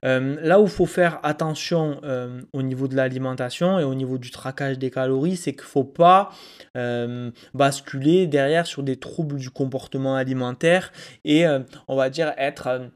Euh, 0.04 0.36
là 0.42 0.60
où 0.60 0.64
il 0.64 0.70
faut 0.70 0.86
faire 0.86 1.20
attention 1.22 2.00
euh, 2.04 2.40
au 2.52 2.62
niveau 2.62 2.88
de 2.88 2.96
l'alimentation 2.96 3.78
et 3.78 3.84
au 3.84 3.94
niveau 3.94 4.18
du 4.18 4.30
traquage 4.30 4.78
des 4.78 4.90
calories, 4.90 5.36
c'est 5.36 5.52
qu'il 5.52 5.62
ne 5.62 5.66
faut 5.66 5.84
pas 5.84 6.30
euh, 6.76 7.30
basculer 7.54 8.26
derrière 8.26 8.66
sur 8.66 8.82
des 8.82 8.96
troubles 8.96 9.36
du 9.36 9.50
comportement 9.50 10.16
alimentaire 10.16 10.92
et 11.24 11.44
on 11.88 11.96
va 11.96 12.10
dire 12.10 12.32
être 12.36 12.90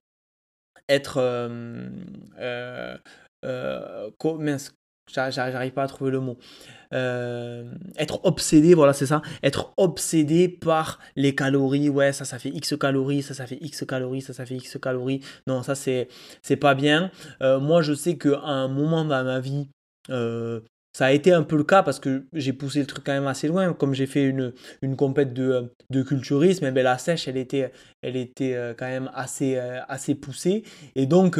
être 0.89 1.21
j'arrive 5.13 5.73
pas 5.73 5.83
à 5.85 5.87
trouver 5.87 6.11
le 6.11 6.21
mot. 6.21 6.37
Euh, 6.95 7.71
être 7.99 8.25
obsédé, 8.25 8.75
voilà, 8.75 8.93
c'est 8.93 9.07
ça. 9.07 9.23
Être 9.43 9.73
obsédé 9.77 10.49
par 10.49 10.99
les 11.17 11.35
calories. 11.35 11.89
Ouais, 11.89 12.13
ça, 12.13 12.25
ça 12.25 12.39
fait 12.39 12.51
X 12.51 12.77
calories, 12.79 13.23
ça, 13.23 13.35
ça 13.35 13.47
fait 13.47 13.59
X 13.61 13.85
calories, 13.87 14.23
ça, 14.23 14.33
ça 14.33 14.47
fait 14.47 14.57
X 14.57 14.79
calories. 14.81 15.21
Non, 15.47 15.63
ça, 15.63 15.75
c'est, 15.75 16.09
pas 16.61 16.75
bien. 16.75 17.11
Euh, 17.43 17.61
moi, 17.61 17.83
je 17.83 17.95
sais 17.95 18.17
qu'à 18.17 18.41
un 18.41 18.69
moment 18.69 19.05
dans 19.05 19.25
ma 19.25 19.41
vie, 19.41 19.69
euh, 20.11 20.61
ça 20.93 21.07
a 21.07 21.13
été 21.13 21.33
un 21.33 21.43
peu 21.43 21.57
le 21.57 21.65
cas 21.65 21.83
parce 21.83 22.01
que 22.01 22.27
j'ai 22.33 22.53
poussé 22.53 22.81
le 22.81 22.87
truc 22.87 23.05
quand 23.05 23.13
même 23.13 23.27
assez 23.27 23.47
loin. 23.47 23.73
Comme 23.73 23.95
j'ai 23.95 24.07
fait 24.07 24.25
une, 24.25 24.53
une 24.83 24.97
compète 24.97 25.33
de, 25.33 25.73
de 25.91 26.03
culturisme, 26.03 26.65
et 26.65 26.69
eh 26.69 26.71
ben 26.73 26.83
la 26.83 26.99
sèche, 26.99 27.29
elle 27.29 27.37
était, 27.37 27.73
elle 28.03 28.17
était 28.17 28.75
quand 28.77 28.87
même 28.87 29.11
assez, 29.15 29.57
assez 29.57 30.15
poussée. 30.15 30.65
Et 30.97 31.07
donc, 31.07 31.39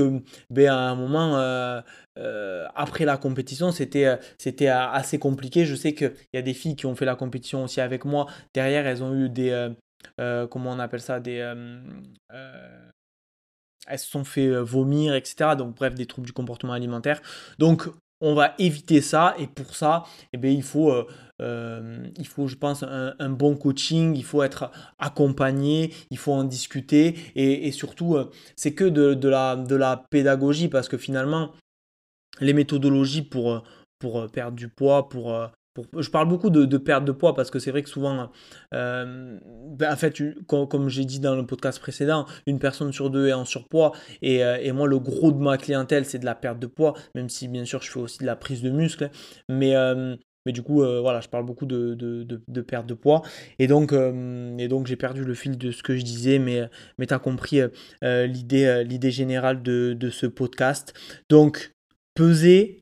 ben, 0.51 0.69
à 0.69 0.91
un 0.91 0.95
moment, 0.95 1.83
euh, 2.19 2.67
après 2.75 3.05
la 3.05 3.17
compétition, 3.17 3.71
c'était 3.71 4.07
euh, 4.07 4.17
euh, 4.47 4.87
assez 4.93 5.19
compliqué. 5.19 5.65
Je 5.65 5.75
sais 5.75 5.95
qu'il 5.95 6.13
y 6.33 6.39
a 6.39 6.43
des 6.43 6.55
filles 6.55 6.77
qui 6.77 6.87
ont 6.87 6.95
fait 6.95 7.05
la 7.05 7.17
compétition 7.17 7.65
aussi 7.65 7.81
avec 7.81 8.05
moi. 8.05 8.27
Derrière, 8.55 8.87
elles 8.87 9.03
ont 9.03 9.15
eu 9.15 9.29
des. 9.29 9.71
comment 10.51 10.73
on 10.73 10.79
appelle 10.79 11.01
ça 11.01 11.21
Des. 11.21 11.55
elles 13.87 13.99
se 13.99 14.09
sont 14.11 14.25
fait 14.25 14.51
vomir, 14.61 15.15
etc. 15.15 15.51
Donc, 15.57 15.77
bref, 15.77 15.95
des 15.95 16.07
troubles 16.07 16.27
du 16.27 16.33
comportement 16.33 16.73
alimentaire. 16.73 17.21
Donc, 17.59 17.89
on 18.21 18.35
va 18.35 18.55
éviter 18.59 19.01
ça. 19.01 19.35
Et 19.39 19.47
pour 19.47 19.75
ça, 19.75 20.05
eh 20.33 20.39
bien, 20.39 20.51
il 20.51 20.63
faut. 20.63 20.93
il 21.41 22.27
faut, 22.27 22.49
je 22.49 22.57
pense, 22.57 22.83
un, 22.83 23.31
bon 23.31 23.57
coaching, 23.57 24.17
il 24.17 24.25
faut 24.25 24.43
être 24.43 24.71
accompagné, 24.99 25.95
il 26.11 26.19
faut 26.19 26.33
en 26.33 26.45
discuter 26.45 27.15
et, 27.37 27.71
surtout, 27.73 28.17
c'est 28.57 28.75
que 28.75 28.85
de, 28.85 29.29
la, 29.29 30.05
pédagogie 30.11 30.69
parce 30.69 30.89
que 30.89 30.99
finalement, 30.99 31.53
les 32.41 32.53
méthodologies 32.53 33.23
pour, 33.23 33.53
euh, 33.53 33.61
euh, 34.05 34.29
perdre 34.29 34.57
du 34.57 34.69
poids, 34.69 35.09
pour, 35.09 35.35
euh, 35.35 35.49
je 35.99 36.11
parle 36.11 36.29
beaucoup 36.29 36.51
de, 36.51 36.77
perte 36.77 37.05
de 37.05 37.13
poids 37.13 37.35
parce 37.35 37.51
que 37.51 37.59
c'est 37.59 37.71
vrai 37.71 37.83
que 37.83 37.89
souvent, 37.89 38.31
ben, 38.73 39.41
en 39.81 39.97
fait, 39.97 40.23
comme, 40.47 40.89
j'ai 40.89 41.05
dit 41.05 41.21
dans 41.21 41.37
le 41.37 41.47
podcast 41.47 41.79
précédent, 41.79 42.27
une 42.47 42.59
personne 42.59 42.93
sur 42.93 43.11
deux 43.11 43.29
est 43.29 43.33
en 43.33 43.45
surpoids 43.45 43.93
et, 44.23 44.39
et 44.39 44.73
moi, 44.73 44.87
le 44.87 44.99
gros 44.99 45.33
de 45.33 45.39
ma 45.39 45.59
clientèle, 45.59 46.05
c'est 46.05 46.19
de 46.19 46.25
la 46.25 46.35
perte 46.35 46.59
de 46.59 46.67
poids, 46.67 46.95
même 47.15 47.29
si 47.29 47.49
bien 47.49 47.65
sûr, 47.65 47.83
je 47.83 47.91
fais 47.91 48.01
aussi 48.01 48.19
de 48.19 48.27
la 48.27 48.37
prise 48.37 48.63
de 48.63 48.71
muscle. 48.71 49.11
Mais, 49.49 49.75
mais 50.47 50.53
du 50.53 50.63
coup, 50.63 50.81
voilà, 50.81 51.21
je 51.21 51.29
parle 51.29 51.45
beaucoup 51.45 51.67
de, 51.67 52.63
perte 52.63 52.87
de 52.87 52.95
poids. 52.95 53.23
Et 53.59 53.67
donc, 53.67 53.93
donc 53.93 54.87
j'ai 54.87 54.97
perdu 54.97 55.25
le 55.25 55.35
fil 55.35 55.59
de 55.59 55.71
ce 55.71 55.83
que 55.83 55.97
je 55.97 56.03
disais, 56.03 56.39
mais, 56.39 56.69
mais 56.99 57.07
tu 57.07 57.15
as 57.15 57.19
compris 57.19 57.61
l'idée, 58.03 58.85
l'idée 58.85 59.11
générale 59.11 59.63
de 59.63 60.11
ce 60.11 60.27
podcast. 60.27 60.95
Donc, 61.29 61.73
Peser, 62.15 62.81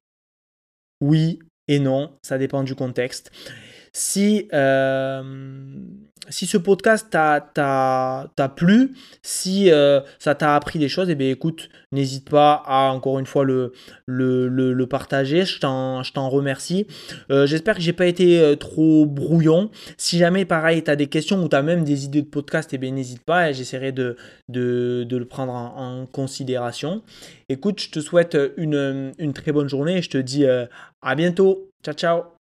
oui 1.02 1.40
et 1.68 1.78
non, 1.78 2.12
ça 2.22 2.38
dépend 2.38 2.62
du 2.62 2.74
contexte. 2.74 3.30
Si, 3.98 4.46
euh, 4.52 5.22
si 6.28 6.44
ce 6.44 6.58
podcast 6.58 7.08
t'a 7.10 8.52
plu, 8.54 8.94
si 9.22 9.70
euh, 9.70 10.02
ça 10.18 10.34
t'a 10.34 10.54
appris 10.54 10.78
des 10.78 10.90
choses, 10.90 11.08
et 11.08 11.16
eh 11.18 11.36
n'hésite 11.92 12.28
pas 12.28 12.62
à 12.66 12.90
encore 12.90 13.18
une 13.18 13.24
fois 13.24 13.44
le, 13.46 13.72
partager. 14.84 15.46
Je 15.46 15.60
t'en 15.60 16.28
remercie. 16.28 16.86
Euh, 17.30 17.46
j'espère 17.46 17.76
que 17.76 17.80
j'ai 17.80 17.94
pas 17.94 18.04
été 18.04 18.54
trop 18.60 19.06
brouillon. 19.06 19.70
Si 19.96 20.18
jamais 20.18 20.44
pareil, 20.44 20.84
tu 20.84 20.90
as 20.90 20.96
des 20.96 21.06
questions 21.06 21.42
ou 21.42 21.48
tu 21.48 21.56
as 21.56 21.62
même 21.62 21.82
des 21.82 22.04
idées 22.04 22.20
de 22.20 22.28
podcast, 22.28 22.74
et 22.74 22.78
eh 22.82 22.90
n'hésite 22.90 23.24
pas. 23.24 23.50
J'essaierai 23.52 23.92
de, 23.92 24.18
de, 24.50 25.06
le 25.10 25.24
prendre 25.24 25.54
en, 25.54 26.04
considération. 26.04 27.02
Écoute, 27.48 27.80
je 27.80 27.88
te 27.88 28.00
souhaite 28.00 28.36
une, 28.58 29.14
une 29.18 29.32
très 29.32 29.52
bonne 29.52 29.70
journée. 29.70 30.02
Je 30.02 30.10
te 30.10 30.18
dis 30.18 30.44
à 30.44 31.14
bientôt. 31.14 31.70
Ciao, 31.82 31.94
ciao 31.94 32.35